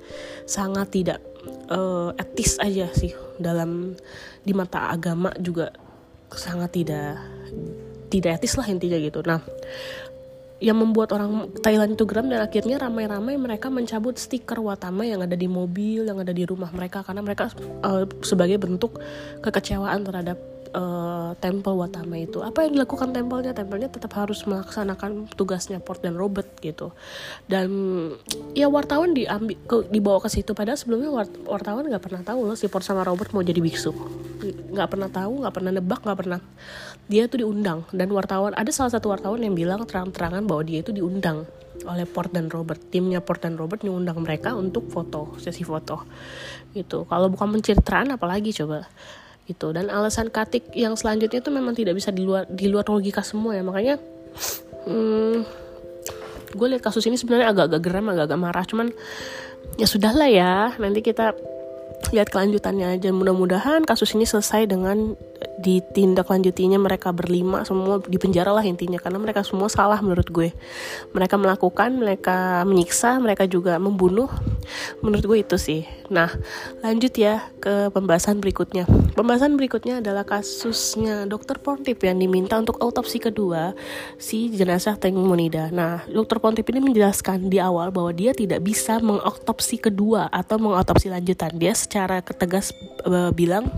sangat 0.46 0.88
tidak 0.88 1.18
uh, 1.68 2.14
etis 2.16 2.56
aja 2.62 2.88
sih 2.94 3.12
dalam 3.36 3.98
di 4.42 4.52
mata 4.54 4.88
agama 4.88 5.34
juga 5.36 5.74
sangat 6.32 6.70
tidak 6.72 7.18
tidak 8.08 8.40
etis 8.40 8.56
lah 8.56 8.66
intinya 8.68 8.98
gitu. 9.00 9.20
Nah 9.24 9.40
yang 10.58 10.74
membuat 10.74 11.14
orang 11.14 11.54
Thailand 11.62 11.94
itu 11.94 12.02
geram 12.02 12.26
dan 12.26 12.42
akhirnya 12.42 12.82
ramai-ramai 12.82 13.38
mereka 13.38 13.70
mencabut 13.70 14.18
stiker 14.18 14.58
Watama 14.58 15.06
yang 15.06 15.22
ada 15.22 15.38
di 15.38 15.46
mobil, 15.46 16.02
yang 16.02 16.18
ada 16.18 16.34
di 16.34 16.42
rumah 16.42 16.74
mereka. 16.74 17.06
Karena 17.06 17.22
mereka 17.22 17.54
uh, 17.86 18.02
sebagai 18.26 18.58
bentuk 18.58 18.98
kekecewaan 19.38 20.02
terhadap 20.02 20.38
uh, 20.72 21.32
Temple 21.38 21.76
Watama 21.76 22.16
itu. 22.20 22.40
Apa 22.40 22.64
yang 22.66 22.78
dilakukan 22.78 23.12
tempelnya? 23.12 23.52
Tempelnya 23.52 23.88
tetap 23.88 24.12
harus 24.16 24.44
melaksanakan 24.44 25.28
tugasnya 25.34 25.80
Port 25.80 26.00
dan 26.00 26.16
Robert 26.16 26.48
gitu. 26.60 26.92
Dan 27.48 27.68
ya 28.52 28.68
wartawan 28.72 29.12
diambil 29.12 29.56
ke, 29.64 29.76
dibawa 29.92 30.18
ke 30.20 30.28
situ 30.32 30.52
padahal 30.52 30.80
sebelumnya 30.80 31.10
wartawan 31.48 31.88
nggak 31.88 32.04
pernah 32.04 32.22
tahu 32.24 32.48
loh 32.52 32.56
si 32.56 32.68
Port 32.68 32.84
sama 32.84 33.04
Robert 33.04 33.32
mau 33.32 33.44
jadi 33.44 33.58
biksu. 33.58 33.92
Nggak 34.72 34.88
pernah 34.94 35.10
tahu, 35.10 35.44
nggak 35.44 35.54
pernah 35.54 35.70
nebak, 35.74 36.00
nggak 36.04 36.18
pernah. 36.18 36.40
Dia 37.08 37.24
tuh 37.26 37.44
diundang 37.44 37.88
dan 37.90 38.08
wartawan 38.12 38.52
ada 38.52 38.68
salah 38.68 38.92
satu 38.92 39.12
wartawan 39.12 39.40
yang 39.40 39.56
bilang 39.56 39.84
terang-terangan 39.88 40.44
bahwa 40.44 40.62
dia 40.64 40.84
itu 40.84 40.92
diundang 40.92 41.48
oleh 41.86 42.06
Port 42.08 42.34
dan 42.34 42.50
Robert 42.50 42.80
timnya 42.90 43.22
Port 43.22 43.44
dan 43.44 43.54
Robert 43.54 43.84
diundang 43.84 44.18
mereka 44.18 44.56
untuk 44.56 44.90
foto 44.90 45.38
sesi 45.38 45.62
foto 45.62 46.02
gitu 46.74 47.06
kalau 47.06 47.30
bukan 47.30 47.54
pencitraan 47.58 48.10
apalagi 48.10 48.50
coba 48.50 48.88
gitu. 49.48 49.72
Dan 49.72 49.88
alasan 49.88 50.28
katik 50.28 50.68
yang 50.76 50.94
selanjutnya 50.94 51.40
itu 51.40 51.50
memang 51.50 51.72
tidak 51.72 51.96
bisa 51.96 52.12
di 52.12 52.22
luar 52.22 52.44
di 52.46 52.68
luar 52.68 52.84
logika 52.86 53.24
semua 53.24 53.56
ya. 53.56 53.64
Makanya 53.64 53.96
hmm, 54.84 55.36
gue 56.52 56.66
lihat 56.68 56.84
kasus 56.84 57.08
ini 57.08 57.16
sebenarnya 57.16 57.50
agak-agak 57.56 57.80
geram 57.80 58.12
agak-agak 58.12 58.38
marah. 58.38 58.64
Cuman 58.68 58.92
ya 59.80 59.88
sudahlah 59.88 60.28
ya. 60.28 60.76
Nanti 60.76 61.00
kita 61.00 61.32
lihat 62.12 62.28
kelanjutannya 62.28 63.00
aja. 63.00 63.10
Mudah-mudahan 63.10 63.88
kasus 63.88 64.12
ini 64.12 64.28
selesai 64.28 64.68
dengan 64.68 65.16
ditindaklanjutinya 65.58 66.78
mereka 66.78 67.10
berlima 67.14 67.62
semua 67.62 67.98
di 68.02 68.18
penjara 68.18 68.50
lah 68.50 68.62
intinya 68.62 68.98
karena 68.98 69.18
mereka 69.18 69.46
semua 69.46 69.70
salah 69.70 69.98
menurut 70.02 70.26
gue. 70.30 70.50
Mereka 71.14 71.34
melakukan 71.38 71.94
mereka 71.94 72.62
menyiksa 72.66 73.18
mereka 73.22 73.46
juga 73.46 73.78
membunuh. 73.78 74.30
Menurut 75.02 75.24
gue 75.24 75.38
itu 75.42 75.56
sih. 75.58 75.82
Nah 76.10 76.30
lanjut 76.82 77.14
ya 77.14 77.46
ke 77.62 77.90
pembahasan 77.94 78.42
berikutnya. 78.42 78.86
Pembahasan 79.14 79.58
berikutnya 79.58 80.02
adalah 80.02 80.26
kasusnya 80.26 81.26
dokter 81.26 81.58
Pontip 81.58 82.02
yang 82.06 82.18
diminta 82.18 82.58
untuk 82.58 82.78
autopsi 82.78 83.18
kedua 83.18 83.74
si 84.18 84.50
jenazah 84.54 84.94
Teng 84.94 85.18
Munida 85.18 85.70
nah 85.74 86.06
dokter 86.06 86.38
Pontip 86.38 86.66
ini 86.70 86.80
menjelaskan 86.82 87.50
di 87.50 87.58
awal 87.58 87.90
bahwa 87.90 88.14
dia 88.14 88.30
tidak 88.34 88.62
bisa 88.62 88.98
mengautopsi 89.02 89.78
kedua 89.78 90.26
atau 90.30 90.58
mengautopsi 90.58 91.10
lanjutan. 91.10 91.54
Dia 91.58 91.74
secara 91.74 92.22
ketegas 92.22 92.74
uh, 93.06 93.30
bilang 93.34 93.70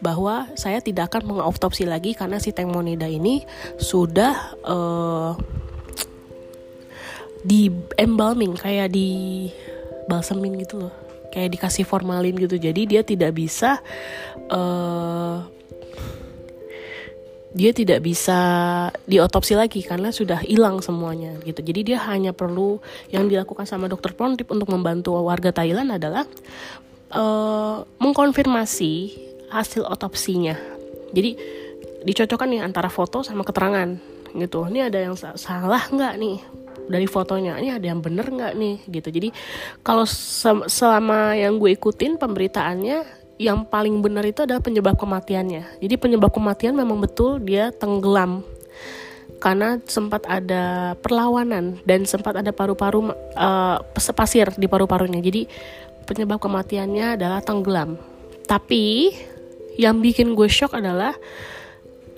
bahwa 0.00 0.48
saya 0.58 0.75
tidak 0.80 1.12
akan 1.12 1.36
mengautopsi 1.36 1.84
lagi 1.88 2.12
karena 2.16 2.40
si 2.40 2.50
Teng 2.50 2.72
Monida 2.72 3.06
ini 3.06 3.44
sudah 3.76 4.56
uh, 4.64 5.32
di 7.46 7.70
embalming 7.94 8.58
kayak 8.58 8.90
di 8.90 9.48
balsamin 10.10 10.58
gitu 10.62 10.86
loh 10.86 10.94
kayak 11.30 11.52
dikasih 11.58 11.86
formalin 11.86 12.34
gitu 12.34 12.58
jadi 12.58 12.82
dia 12.88 13.02
tidak 13.06 13.36
bisa 13.36 13.78
uh, 14.50 15.46
dia 17.56 17.72
tidak 17.72 18.04
bisa 18.04 18.38
diotopsi 19.08 19.56
lagi 19.56 19.80
karena 19.80 20.12
sudah 20.12 20.44
hilang 20.44 20.84
semuanya 20.84 21.40
gitu. 21.40 21.64
Jadi 21.64 21.88
dia 21.88 21.98
hanya 22.04 22.36
perlu 22.36 22.84
yang 23.08 23.32
dilakukan 23.32 23.64
sama 23.64 23.88
dokter 23.88 24.12
Pontip 24.12 24.52
untuk 24.52 24.68
membantu 24.68 25.16
warga 25.16 25.56
Thailand 25.56 25.88
adalah 25.88 26.28
uh, 27.16 27.80
mengkonfirmasi 27.96 29.25
hasil 29.50 29.86
otopsinya. 29.86 30.56
Jadi 31.14 31.36
dicocokkan 32.06 32.48
nih 32.50 32.62
antara 32.62 32.86
foto 32.86 33.22
sama 33.26 33.42
keterangan 33.42 33.98
gitu. 34.36 34.68
Ini 34.68 34.90
ada 34.92 34.98
yang 35.00 35.14
salah 35.16 35.82
nggak 35.90 36.14
nih 36.18 36.38
dari 36.86 37.06
fotonya? 37.08 37.58
Ini 37.58 37.78
ada 37.78 37.86
yang 37.86 38.00
bener 38.04 38.26
nggak 38.26 38.52
nih 38.54 38.76
gitu. 38.90 39.08
Jadi 39.10 39.28
kalau 39.82 40.04
selama 40.66 41.34
yang 41.34 41.58
gue 41.58 41.74
ikutin 41.74 42.18
pemberitaannya 42.20 43.26
yang 43.36 43.68
paling 43.68 44.00
benar 44.00 44.24
itu 44.24 44.44
adalah 44.44 44.64
penyebab 44.64 44.96
kematiannya. 44.96 45.82
Jadi 45.82 45.94
penyebab 46.00 46.32
kematian 46.32 46.72
memang 46.72 47.00
betul 47.00 47.36
dia 47.40 47.68
tenggelam 47.72 48.44
karena 49.36 49.76
sempat 49.84 50.24
ada 50.24 50.96
perlawanan 51.04 51.76
dan 51.84 52.08
sempat 52.08 52.40
ada 52.40 52.48
paru-paru 52.56 53.12
uh, 53.36 53.76
pasir 54.16 54.48
di 54.56 54.64
paru-parunya. 54.64 55.20
Jadi 55.20 55.44
penyebab 56.08 56.40
kematiannya 56.40 57.20
adalah 57.20 57.44
tenggelam. 57.44 58.00
Tapi 58.46 59.12
yang 59.76 60.00
bikin 60.00 60.32
gue 60.32 60.48
shock 60.48 60.76
adalah 60.76 61.14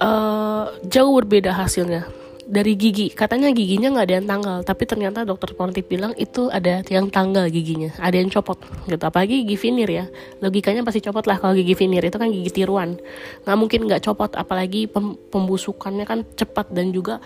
uh, 0.02 0.72
jauh 0.86 1.12
berbeda 1.22 1.54
hasilnya. 1.54 2.06
Dari 2.48 2.80
gigi 2.80 3.12
katanya 3.12 3.52
giginya 3.52 3.92
nggak 3.92 4.06
ada 4.08 4.14
yang 4.16 4.24
tanggal 4.24 4.56
tapi 4.64 4.88
ternyata 4.88 5.20
dokter 5.20 5.52
Ponti 5.52 5.84
bilang 5.84 6.16
itu 6.16 6.48
ada 6.48 6.80
yang 6.88 7.12
tanggal 7.12 7.44
giginya 7.52 7.92
ada 8.00 8.16
yang 8.16 8.32
copot 8.32 8.56
gitu. 8.88 9.04
Apalagi 9.04 9.44
gigi 9.44 9.68
finir 9.68 9.84
ya 9.84 10.08
logikanya 10.40 10.80
pasti 10.80 11.04
copot 11.04 11.28
lah 11.28 11.36
kalau 11.36 11.52
gigi 11.52 11.76
finir 11.76 12.00
itu 12.00 12.16
kan 12.16 12.32
gigi 12.32 12.48
tiruan. 12.48 12.96
Nggak 13.44 13.56
mungkin 13.60 13.80
nggak 13.84 14.00
copot 14.00 14.32
apalagi 14.32 14.88
pem 14.88 15.20
pembusukannya 15.28 16.08
kan 16.08 16.24
cepat 16.40 16.72
dan 16.72 16.88
juga 16.88 17.20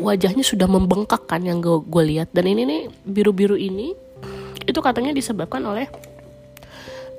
wajahnya 0.00 0.40
sudah 0.40 0.64
membengkak 0.64 1.28
kan 1.28 1.44
yang 1.44 1.60
gue 1.60 2.04
lihat. 2.08 2.32
Dan 2.32 2.48
ini 2.48 2.64
nih 2.64 2.82
biru-biru 3.04 3.60
ini 3.60 3.92
itu 4.64 4.80
katanya 4.80 5.12
disebabkan 5.12 5.60
oleh 5.60 5.92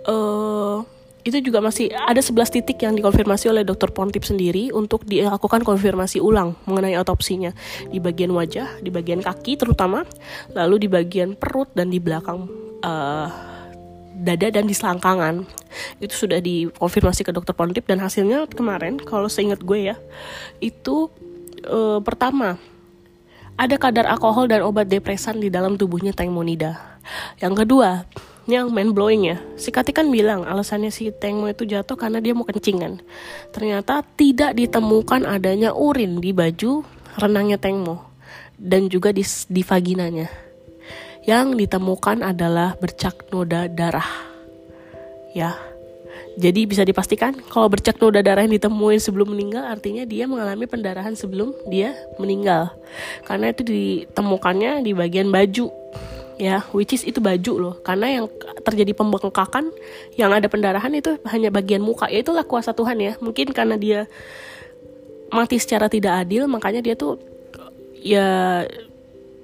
uh, 0.10 0.82
itu 1.26 1.42
juga 1.42 1.58
masih 1.58 1.90
ada 1.90 2.22
11 2.22 2.62
titik 2.62 2.78
yang 2.86 2.94
dikonfirmasi 2.94 3.50
oleh 3.50 3.66
dokter 3.66 3.90
Pontip 3.90 4.22
sendiri 4.22 4.70
untuk 4.70 5.10
dilakukan 5.10 5.66
konfirmasi 5.66 6.22
ulang 6.22 6.54
mengenai 6.70 6.94
otopsinya 7.02 7.50
di 7.90 7.98
bagian 7.98 8.30
wajah, 8.30 8.78
di 8.86 8.94
bagian 8.94 9.26
kaki 9.26 9.58
terutama, 9.58 10.06
lalu 10.54 10.86
di 10.86 10.88
bagian 10.88 11.34
perut 11.34 11.74
dan 11.74 11.90
di 11.90 11.98
belakang 11.98 12.46
uh, 12.86 13.28
dada 14.22 14.54
dan 14.54 14.70
di 14.70 14.78
selangkangan. 14.78 15.50
Itu 15.98 16.14
sudah 16.14 16.38
dikonfirmasi 16.38 17.26
ke 17.26 17.34
dokter 17.34 17.58
Pontip 17.58 17.90
dan 17.90 18.06
hasilnya 18.06 18.46
kemarin 18.46 19.02
kalau 19.02 19.26
seingat 19.26 19.66
gue 19.66 19.90
ya, 19.90 19.98
itu 20.62 21.10
uh, 21.66 22.06
pertama 22.06 22.62
ada 23.58 23.82
kadar 23.82 24.06
alkohol 24.06 24.46
dan 24.46 24.62
obat 24.62 24.94
depresan 24.94 25.42
di 25.42 25.50
dalam 25.50 25.74
tubuhnya 25.74 26.14
Teng 26.14 26.30
Monida. 26.30 27.02
Yang 27.42 27.66
kedua, 27.66 28.06
yang 28.46 28.70
main 28.70 28.94
blowing 28.94 29.34
ya. 29.34 29.38
Si 29.58 29.74
Kati 29.74 29.90
kan 29.90 30.10
bilang 30.14 30.46
alasannya 30.46 30.94
si 30.94 31.10
Tengmo 31.10 31.50
itu 31.50 31.66
jatuh 31.66 31.98
karena 31.98 32.22
dia 32.22 32.38
mau 32.38 32.46
kencing 32.46 32.78
kan. 32.78 32.94
Ternyata 33.50 34.06
tidak 34.18 34.54
ditemukan 34.54 35.26
adanya 35.26 35.74
urin 35.74 36.22
di 36.22 36.30
baju 36.30 36.86
renangnya 37.18 37.58
Tengmo 37.58 38.06
dan 38.62 38.88
juga 38.88 39.10
di, 39.10 39.26
di 39.26 39.62
vaginanya. 39.66 40.30
Yang 41.26 41.58
ditemukan 41.66 42.22
adalah 42.22 42.78
bercak 42.78 43.34
noda 43.34 43.66
darah. 43.66 44.08
Ya. 45.34 45.58
Jadi 46.36 46.68
bisa 46.68 46.84
dipastikan 46.84 47.32
kalau 47.48 47.72
bercak 47.72 47.96
noda 47.98 48.20
darah 48.20 48.44
yang 48.44 48.60
ditemuin 48.60 49.00
sebelum 49.00 49.32
meninggal 49.32 49.66
artinya 49.72 50.04
dia 50.04 50.28
mengalami 50.28 50.68
pendarahan 50.68 51.16
sebelum 51.18 51.56
dia 51.72 51.96
meninggal. 52.22 52.76
Karena 53.26 53.56
itu 53.56 53.64
ditemukannya 53.64 54.84
di 54.84 54.92
bagian 54.92 55.32
baju 55.32 55.72
ya 56.36 56.68
which 56.76 56.96
is 56.96 57.04
itu 57.04 57.20
baju 57.20 57.54
loh. 57.60 57.76
Karena 57.82 58.22
yang 58.22 58.26
terjadi 58.64 58.92
pembengkakan 58.96 59.72
yang 60.20 60.32
ada 60.32 60.48
pendarahan 60.52 60.92
itu 60.96 61.16
hanya 61.28 61.50
bagian 61.52 61.84
muka. 61.84 62.08
Ya 62.12 62.24
itulah 62.24 62.44
kuasa 62.44 62.72
Tuhan 62.72 62.98
ya. 63.00 63.14
Mungkin 63.20 63.52
karena 63.56 63.76
dia 63.80 64.08
mati 65.34 65.58
secara 65.58 65.90
tidak 65.90 66.26
adil 66.26 66.46
makanya 66.46 66.86
dia 66.86 66.96
tuh 66.96 67.18
ya 68.00 68.62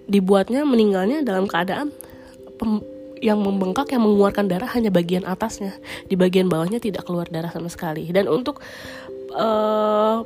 dibuatnya 0.05 0.61
meninggalnya 0.63 1.25
dalam 1.25 1.49
keadaan 1.49 1.89
pem, 2.55 2.83
yang 3.21 3.37
membengkak 3.37 3.89
yang 3.93 4.01
mengeluarkan 4.01 4.49
darah 4.49 4.69
hanya 4.73 4.89
bagian 4.89 5.23
atasnya. 5.23 5.77
Di 6.09 6.17
bagian 6.17 6.49
bawahnya 6.49 6.81
tidak 6.81 7.05
keluar 7.05 7.29
darah 7.29 7.53
sama 7.53 7.69
sekali. 7.69 8.09
Dan 8.09 8.25
untuk 8.25 8.59
uh, 9.37 10.25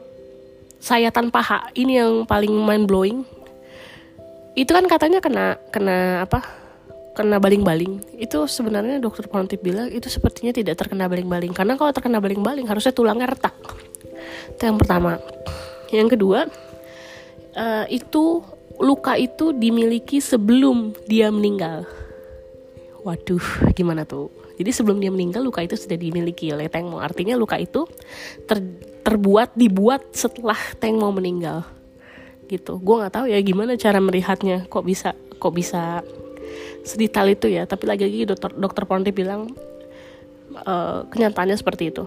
sayatan 0.79 1.29
paha 1.29 1.69
ini 1.75 1.99
yang 1.99 2.23
paling 2.23 2.51
mind 2.51 2.85
blowing 2.87 3.27
itu 4.55 4.71
kan 4.71 4.87
katanya 4.87 5.19
kena 5.19 5.59
kena 5.69 6.23
apa? 6.23 6.39
Kena 7.15 7.39
baling-baling. 7.39 7.99
Itu 8.15 8.47
sebenarnya 8.47 8.99
dokter 9.03 9.27
Pontip 9.27 9.59
bilang 9.59 9.91
itu 9.91 10.07
sepertinya 10.07 10.55
tidak 10.55 10.79
terkena 10.79 11.11
baling-baling. 11.11 11.51
Karena 11.51 11.75
kalau 11.75 11.91
terkena 11.91 12.19
baling-baling 12.23 12.67
harusnya 12.67 12.95
tulangnya 12.95 13.27
retak. 13.27 13.55
Itu 14.55 14.63
yang 14.63 14.79
pertama. 14.79 15.19
Yang 15.91 16.15
kedua 16.15 16.47
uh, 17.55 17.85
itu 17.91 18.43
luka 18.79 19.15
itu 19.19 19.51
dimiliki 19.55 20.23
sebelum 20.23 20.95
dia 21.07 21.31
meninggal. 21.31 21.87
Waduh 23.03 23.71
gimana 23.75 24.07
tuh? 24.07 24.31
Jadi 24.55 24.71
sebelum 24.71 25.03
dia 25.03 25.11
meninggal 25.11 25.43
luka 25.43 25.59
itu 25.59 25.75
sudah 25.75 25.99
dimiliki 25.99 26.47
oleh 26.55 26.71
Tengmo 26.71 27.03
artinya 27.03 27.35
luka 27.35 27.59
itu 27.59 27.83
ter, 28.47 28.63
terbuat 29.03 29.51
dibuat 29.51 30.15
setelah 30.15 30.55
Tengmo 30.79 31.11
meninggal 31.11 31.74
gitu. 32.49 32.77
Gue 32.81 32.95
nggak 33.01 33.13
tahu 33.13 33.25
ya 33.29 33.39
gimana 33.41 33.77
cara 33.77 33.99
melihatnya. 34.01 34.65
Kok 34.69 34.83
bisa 34.85 35.13
kok 35.37 35.53
bisa 35.53 36.01
sedetail 36.85 37.33
itu 37.33 37.47
ya? 37.51 37.65
Tapi 37.65 37.83
lagi-lagi 37.89 38.29
dokter 38.29 38.51
dokter 38.55 38.83
Ponti 38.85 39.11
bilang 39.11 39.51
uh, 40.65 41.05
kenyataannya 41.09 41.57
seperti 41.57 41.91
itu 41.91 42.05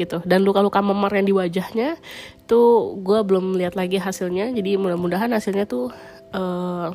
gitu. 0.00 0.24
Dan 0.24 0.44
luka-luka 0.46 0.80
memar 0.80 1.12
yang 1.12 1.26
di 1.28 1.34
wajahnya 1.36 2.00
itu 2.40 2.60
gue 3.00 3.18
belum 3.24 3.60
lihat 3.60 3.76
lagi 3.76 4.00
hasilnya. 4.00 4.52
Jadi 4.56 4.80
mudah-mudahan 4.80 5.32
hasilnya 5.32 5.68
tuh 5.68 5.92
uh, 6.32 6.92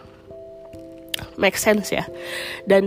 make 1.37 1.57
sense 1.57 1.93
ya. 1.93 2.05
Dan 2.65 2.85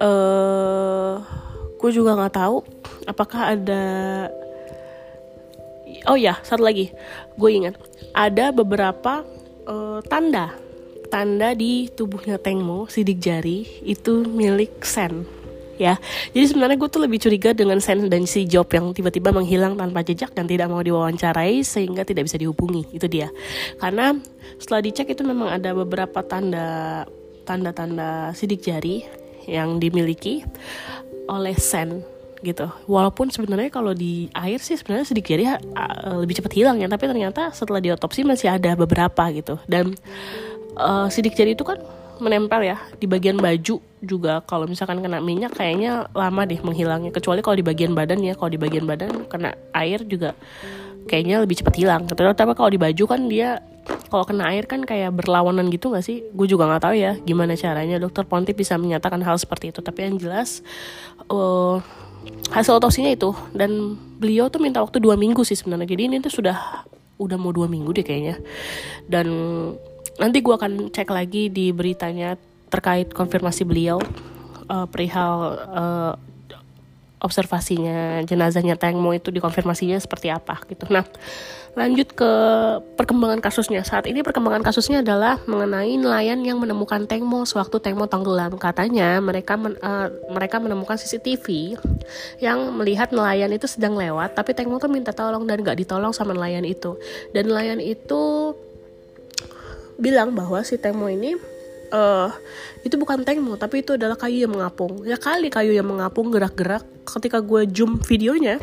uh, 0.00 0.06
eh, 0.06 1.14
gue 1.78 1.90
juga 1.92 2.16
nggak 2.16 2.34
tahu 2.34 2.56
apakah 3.04 3.54
ada 3.56 3.82
oh 6.06 6.14
ya 6.14 6.38
satu 6.46 6.62
lagi. 6.62 6.94
Gue 7.34 7.58
ingat. 7.58 7.74
Ada 8.14 8.54
beberapa 8.54 9.26
uh, 9.66 10.00
tanda. 10.06 10.54
Tanda 11.08 11.56
di 11.56 11.88
tubuhnya 11.88 12.36
Tengmo 12.36 12.84
sidik 12.84 13.16
jari 13.16 13.64
itu 13.80 14.28
milik 14.28 14.84
Sen 14.84 15.24
ya. 15.80 15.96
Jadi 16.34 16.44
sebenarnya 16.52 16.76
gue 16.76 16.90
tuh 16.90 17.00
lebih 17.00 17.18
curiga 17.22 17.54
dengan 17.54 17.78
Sen 17.80 18.10
dan 18.10 18.26
si 18.28 18.44
Job 18.44 18.68
yang 18.74 18.92
tiba-tiba 18.92 19.30
menghilang 19.32 19.78
tanpa 19.78 20.02
jejak 20.04 20.34
dan 20.34 20.50
tidak 20.50 20.68
mau 20.68 20.82
diwawancarai 20.82 21.62
sehingga 21.64 22.02
tidak 22.04 22.28
bisa 22.28 22.36
dihubungi. 22.36 22.90
Itu 22.92 23.06
dia. 23.06 23.30
Karena 23.78 24.12
setelah 24.58 24.84
dicek 24.84 25.14
itu 25.14 25.22
memang 25.24 25.48
ada 25.48 25.72
beberapa 25.72 26.20
tanda 26.26 27.06
tanda-tanda 27.48 28.36
sidik 28.36 28.60
jari 28.60 29.08
yang 29.48 29.80
dimiliki 29.80 30.44
oleh 31.30 31.56
Sen 31.56 32.04
gitu. 32.42 32.70
Walaupun 32.86 33.30
sebenarnya 33.30 33.70
kalau 33.70 33.92
di 33.92 34.30
air 34.34 34.60
sih 34.62 34.78
sebenarnya 34.78 35.06
sedikit 35.08 35.34
jari 35.34 35.44
uh, 35.48 36.22
lebih 36.22 36.38
cepat 36.38 36.52
hilang 36.54 36.76
ya. 36.78 36.86
Tapi 36.86 37.04
ternyata 37.10 37.50
setelah 37.50 37.82
diotopsi 37.82 38.22
masih 38.22 38.52
ada 38.52 38.74
beberapa 38.78 39.30
gitu. 39.34 39.58
Dan 39.66 39.94
uh, 40.78 41.06
sidik 41.10 41.34
jari 41.34 41.58
itu 41.58 41.66
kan 41.66 41.78
menempel 42.18 42.66
ya 42.66 42.76
di 42.98 43.06
bagian 43.06 43.38
baju 43.38 43.78
juga. 44.02 44.42
Kalau 44.46 44.66
misalkan 44.66 45.02
kena 45.02 45.22
minyak 45.22 45.54
kayaknya 45.54 46.10
lama 46.14 46.42
deh 46.46 46.58
menghilangnya. 46.62 47.10
Kecuali 47.14 47.42
kalau 47.42 47.56
di 47.58 47.66
bagian 47.66 47.92
badan 47.94 48.22
ya. 48.22 48.34
Kalau 48.38 48.50
di 48.50 48.60
bagian 48.60 48.86
badan 48.86 49.26
kena 49.26 49.54
air 49.74 50.02
juga 50.06 50.34
kayaknya 51.08 51.42
lebih 51.42 51.58
cepat 51.62 51.74
hilang. 51.74 52.02
Tapi 52.06 52.52
kalau 52.54 52.70
di 52.70 52.78
baju 52.78 53.04
kan 53.08 53.26
dia 53.26 53.58
kalau 54.08 54.24
kena 54.24 54.52
air 54.52 54.68
kan 54.68 54.84
kayak 54.84 55.16
berlawanan 55.16 55.72
gitu 55.72 55.92
gak 55.92 56.04
sih? 56.04 56.20
Gue 56.36 56.44
juga 56.44 56.68
nggak 56.68 56.82
tahu 56.84 56.94
ya 56.96 57.12
gimana 57.24 57.56
caranya. 57.56 57.96
Dokter 57.96 58.24
Ponti 58.28 58.52
bisa 58.52 58.76
menyatakan 58.76 59.20
hal 59.24 59.40
seperti 59.40 59.72
itu. 59.72 59.80
Tapi 59.80 60.08
yang 60.08 60.16
jelas 60.20 60.60
uh, 61.32 61.80
hasil 62.48 62.80
otopsinya 62.80 63.12
itu 63.12 63.36
dan 63.52 63.96
beliau 64.18 64.48
tuh 64.48 64.58
minta 64.58 64.80
waktu 64.80 64.98
dua 64.98 65.14
minggu 65.14 65.44
sih 65.44 65.54
sebenarnya 65.54 65.88
jadi 65.88 66.02
ini 66.08 66.16
tuh 66.24 66.32
sudah 66.32 66.86
udah 67.18 67.36
mau 67.36 67.52
dua 67.52 67.68
minggu 67.68 67.92
deh 67.92 68.06
kayaknya 68.06 68.40
dan 69.10 69.26
nanti 70.18 70.42
gue 70.42 70.54
akan 70.54 70.90
cek 70.90 71.08
lagi 71.10 71.52
di 71.52 71.70
beritanya 71.70 72.34
terkait 72.68 73.12
konfirmasi 73.12 73.62
beliau 73.62 74.00
uh, 74.68 74.86
perihal 74.90 75.34
uh, 75.70 76.12
observasinya 77.18 78.22
jenazahnya 78.22 78.78
Tengmo 78.78 79.10
itu 79.10 79.34
dikonfirmasinya 79.34 79.98
seperti 79.98 80.30
apa 80.30 80.62
gitu. 80.70 80.86
Nah, 80.86 81.02
lanjut 81.78 82.10
ke 82.10 82.32
perkembangan 82.98 83.38
kasusnya. 83.38 83.86
Saat 83.86 84.10
ini 84.10 84.26
perkembangan 84.26 84.66
kasusnya 84.66 84.98
adalah 84.98 85.38
mengenai 85.46 85.94
nelayan 85.94 86.42
yang 86.42 86.58
menemukan 86.58 87.06
Tengmo 87.06 87.46
sewaktu 87.46 87.78
Tengmo 87.78 88.10
tenggelam. 88.10 88.58
Katanya 88.58 89.22
mereka 89.22 89.54
men, 89.54 89.78
uh, 89.78 90.10
mereka 90.34 90.58
menemukan 90.58 90.98
CCTV 90.98 91.78
yang 92.42 92.74
melihat 92.74 93.14
nelayan 93.14 93.54
itu 93.54 93.70
sedang 93.70 93.94
lewat, 93.94 94.34
tapi 94.34 94.58
Tengmo 94.58 94.82
tuh 94.82 94.90
minta 94.90 95.14
tolong 95.14 95.46
dan 95.46 95.62
gak 95.62 95.78
ditolong 95.78 96.10
sama 96.10 96.34
nelayan 96.34 96.66
itu. 96.66 96.98
Dan 97.30 97.46
nelayan 97.46 97.78
itu 97.78 98.52
bilang 99.94 100.34
bahwa 100.34 100.58
si 100.66 100.74
Tengmo 100.82 101.06
ini 101.06 101.38
uh, 101.92 102.30
itu 102.84 102.94
bukan 102.96 103.26
tengmo 103.26 103.58
tapi 103.58 103.82
itu 103.84 103.96
adalah 103.96 104.16
kayu 104.16 104.46
yang 104.46 104.52
mengapung. 104.54 105.04
Ya 105.04 105.16
kali 105.18 105.52
kayu 105.52 105.74
yang 105.74 105.88
mengapung 105.88 106.32
gerak-gerak 106.32 106.84
ketika 107.04 107.40
gue 107.40 107.64
zoom 107.72 108.00
videonya 108.04 108.60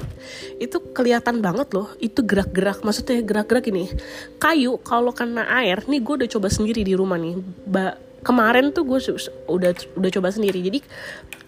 itu 0.62 0.78
kelihatan 0.94 1.42
banget 1.42 1.74
loh 1.74 1.92
itu 2.02 2.22
gerak-gerak. 2.22 2.82
Maksudnya 2.82 3.22
gerak-gerak 3.22 3.66
ini 3.70 3.90
kayu 4.38 4.78
kalau 4.82 5.12
kena 5.12 5.46
air 5.62 5.82
nih 5.86 6.02
gue 6.02 6.26
udah 6.26 6.30
coba 6.30 6.48
sendiri 6.50 6.82
di 6.86 6.94
rumah 6.94 7.20
nih. 7.20 7.36
Ba 7.66 7.98
kemarin 8.26 8.74
tuh 8.74 8.86
gue 8.86 9.00
udah 9.50 9.72
udah 9.98 10.12
coba 10.14 10.30
sendiri. 10.34 10.60
Jadi 10.62 10.80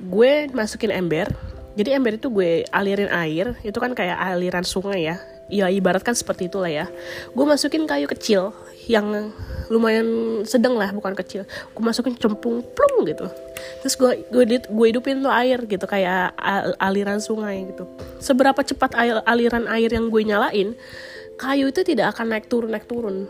gue 0.02 0.32
masukin 0.54 0.94
ember. 0.94 1.30
Jadi 1.78 1.94
ember 1.94 2.18
itu 2.18 2.34
gue 2.34 2.66
alirin 2.74 3.10
air 3.14 3.54
itu 3.62 3.78
kan 3.78 3.94
kayak 3.94 4.18
aliran 4.18 4.66
sungai 4.66 5.10
ya. 5.10 5.18
Ya 5.48 5.72
ibaratkan 5.72 6.12
seperti 6.12 6.52
itulah 6.52 6.68
ya. 6.68 6.86
Gue 7.32 7.46
masukin 7.48 7.88
kayu 7.88 8.10
kecil 8.10 8.52
yang 8.88 9.32
lumayan 9.68 10.42
sedang 10.48 10.80
lah 10.80 10.90
bukan 10.96 11.14
kecil. 11.14 11.44
Gue 11.76 11.84
masukin 11.84 12.16
cempung 12.16 12.64
plung 12.64 13.04
gitu. 13.04 13.28
Terus 13.84 13.94
gue 14.00 14.12
gue 14.32 14.44
gue 14.64 14.88
hidupin 14.88 15.20
tuh 15.20 15.32
air 15.32 15.60
gitu. 15.68 15.84
Kayak 15.84 16.34
aliran 16.80 17.20
sungai 17.20 17.68
gitu. 17.68 17.84
Seberapa 18.24 18.64
cepat 18.64 18.96
air, 18.96 19.20
aliran 19.28 19.68
air 19.68 19.92
yang 19.92 20.08
gue 20.08 20.24
nyalain 20.24 20.74
kayu 21.38 21.70
itu 21.70 21.86
tidak 21.86 22.18
akan 22.18 22.34
naik 22.34 22.50
turun 22.50 22.72
naik 22.74 22.90
turun. 22.90 23.30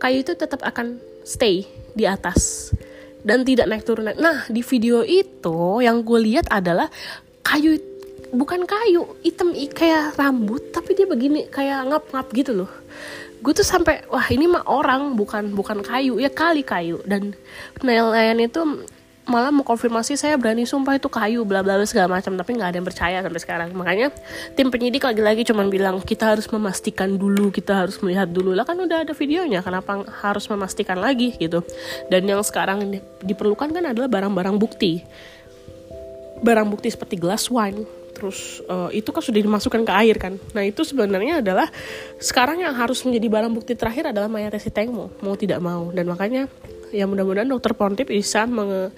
Kayu 0.00 0.24
itu 0.24 0.32
tetap 0.32 0.64
akan 0.64 0.96
stay 1.26 1.68
di 1.92 2.08
atas 2.08 2.72
dan 3.20 3.44
tidak 3.44 3.68
naik 3.68 3.84
turun 3.84 4.08
naik. 4.08 4.18
Nah 4.22 4.48
di 4.48 4.64
video 4.64 5.04
itu 5.04 5.84
yang 5.84 6.00
gue 6.00 6.20
lihat 6.30 6.48
adalah 6.48 6.88
kayu 7.44 7.76
bukan 8.30 8.62
kayu 8.62 9.10
hitam 9.26 9.50
kayak 9.74 10.14
rambut 10.14 10.70
tapi 10.70 10.94
dia 10.94 11.06
begini 11.06 11.50
kayak 11.50 11.90
ngap-ngap 11.90 12.30
gitu 12.30 12.62
loh 12.62 12.70
gue 13.40 13.52
tuh 13.56 13.64
sampai 13.64 14.04
wah 14.12 14.24
ini 14.28 14.44
mah 14.44 14.68
orang 14.68 15.16
bukan 15.16 15.56
bukan 15.56 15.80
kayu. 15.80 16.20
Ya 16.20 16.28
kali 16.28 16.60
kayu. 16.60 17.00
Dan 17.08 17.32
nelayan 17.80 18.36
itu 18.40 18.84
malah 19.30 19.54
mau 19.54 19.62
konfirmasi 19.62 20.18
saya 20.18 20.34
berani 20.34 20.66
sumpah 20.66 20.98
itu 20.98 21.06
kayu 21.06 21.46
bla 21.48 21.64
bla 21.64 21.80
segala 21.88 22.20
macam. 22.20 22.36
Tapi 22.36 22.50
nggak 22.56 22.68
ada 22.68 22.76
yang 22.76 22.88
percaya 22.88 23.16
sampai 23.24 23.40
sekarang. 23.40 23.68
Makanya 23.72 24.12
tim 24.52 24.68
penyidik 24.68 25.02
lagi-lagi 25.04 25.48
cuman 25.48 25.72
bilang 25.72 25.96
kita 26.04 26.36
harus 26.36 26.44
memastikan 26.52 27.16
dulu 27.16 27.48
kita 27.48 27.86
harus 27.86 27.96
melihat 28.04 28.28
dulu. 28.28 28.52
Lah 28.52 28.68
kan 28.68 28.76
udah 28.76 29.08
ada 29.08 29.16
videonya 29.16 29.64
kenapa 29.64 30.04
harus 30.20 30.44
memastikan 30.52 31.00
lagi 31.00 31.32
gitu. 31.40 31.64
Dan 32.12 32.28
yang 32.28 32.44
sekarang 32.44 33.00
diperlukan 33.24 33.72
kan 33.72 33.84
adalah 33.88 34.08
barang-barang 34.12 34.56
bukti. 34.60 35.00
Barang 36.40 36.68
bukti 36.72 36.88
seperti 36.88 37.20
glass 37.20 37.52
wine 37.52 37.99
terus 38.20 38.60
uh, 38.68 38.92
itu 38.92 39.08
kan 39.08 39.24
sudah 39.24 39.40
dimasukkan 39.40 39.82
ke 39.88 39.92
air 40.04 40.16
kan. 40.20 40.36
Nah 40.52 40.62
itu 40.62 40.84
sebenarnya 40.84 41.40
adalah 41.40 41.72
sekarang 42.20 42.60
yang 42.60 42.76
harus 42.76 43.00
menjadi 43.08 43.26
barang 43.32 43.52
bukti 43.56 43.72
terakhir 43.72 44.12
adalah 44.12 44.28
mayat 44.28 44.52
si 44.60 44.68
Tengmo 44.68 45.08
mau 45.24 45.34
tidak 45.40 45.64
mau. 45.64 45.88
Dan 45.88 46.12
makanya 46.12 46.52
ya 46.92 47.08
mudah-mudahan 47.08 47.48
dokter 47.48 47.72
Pontip 47.72 48.12
bisa 48.12 48.44
menge 48.44 48.92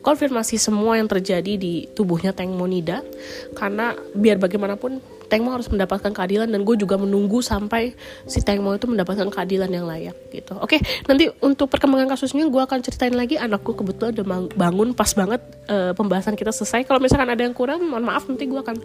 konfirmasi 0.00 0.56
semua 0.56 0.96
yang 0.96 1.10
terjadi 1.10 1.58
di 1.60 1.84
tubuhnya 1.92 2.32
Tengmo 2.32 2.64
Nida. 2.64 3.04
Karena 3.52 3.92
biar 4.16 4.40
bagaimanapun 4.40 5.15
Tengmo 5.26 5.52
harus 5.52 5.66
mendapatkan 5.66 6.14
keadilan 6.14 6.48
dan 6.48 6.62
gue 6.62 6.76
juga 6.78 6.96
menunggu 6.96 7.42
sampai 7.42 7.92
si 8.24 8.40
Tengmo 8.42 8.72
itu 8.74 8.86
mendapatkan 8.86 9.26
keadilan 9.28 9.70
yang 9.70 9.84
layak 9.84 10.16
gitu. 10.30 10.54
Oke, 10.58 10.78
nanti 11.10 11.28
untuk 11.42 11.66
perkembangan 11.70 12.14
kasusnya 12.14 12.46
gue 12.46 12.62
akan 12.62 12.78
ceritain 12.82 13.14
lagi 13.14 13.36
anakku 13.36 13.74
kebetulan 13.74 14.14
udah 14.16 14.26
bangun 14.54 14.94
pas 14.94 15.10
banget 15.12 15.42
uh, 15.66 15.92
pembahasan 15.92 16.38
kita 16.38 16.54
selesai. 16.54 16.86
Kalau 16.86 17.02
misalkan 17.02 17.28
ada 17.28 17.42
yang 17.42 17.52
kurang, 17.52 17.82
mohon 17.84 18.06
maaf 18.06 18.24
nanti 18.30 18.46
gue 18.46 18.60
akan 18.60 18.76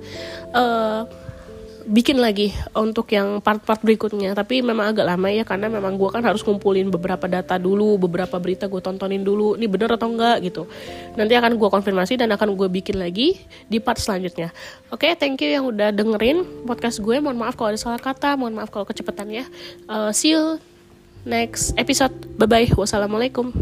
uh, 0.58 1.02
bikin 1.88 2.18
lagi 2.18 2.54
untuk 2.74 3.10
yang 3.14 3.42
part-part 3.42 3.82
berikutnya. 3.82 4.34
Tapi 4.38 4.62
memang 4.62 4.94
agak 4.94 5.06
lama 5.06 5.28
ya 5.30 5.44
karena 5.46 5.68
memang 5.70 5.98
gue 5.98 6.10
kan 6.10 6.22
harus 6.26 6.42
ngumpulin 6.46 6.90
beberapa 6.90 7.26
data 7.26 7.58
dulu 7.58 7.98
beberapa 8.02 8.38
berita 8.38 8.66
gue 8.70 8.82
tontonin 8.82 9.22
dulu 9.22 9.56
ini 9.58 9.70
bener 9.70 9.96
atau 9.96 10.10
enggak 10.10 10.44
gitu. 10.46 10.70
Nanti 11.16 11.34
akan 11.38 11.58
gue 11.58 11.70
konfirmasi 11.70 12.20
dan 12.20 12.30
akan 12.34 12.54
gue 12.54 12.68
bikin 12.70 13.00
lagi 13.02 13.40
di 13.70 13.78
part 13.82 13.98
selanjutnya. 13.98 14.54
Oke 14.92 15.10
okay, 15.10 15.12
thank 15.18 15.40
you 15.42 15.50
yang 15.50 15.66
udah 15.70 15.90
dengerin 15.94 16.66
podcast 16.66 17.00
gue. 17.00 17.18
Mohon 17.18 17.48
maaf 17.48 17.56
kalau 17.56 17.74
ada 17.74 17.80
salah 17.80 18.02
kata 18.02 18.36
mohon 18.36 18.58
maaf 18.58 18.70
kalau 18.70 18.84
kecepatan 18.84 19.32
ya. 19.32 19.46
Uh, 19.88 20.10
see 20.12 20.34
you 20.34 20.58
next 21.24 21.78
episode. 21.78 22.14
Bye 22.36 22.50
bye 22.50 22.70
wassalamualaikum 22.74 23.54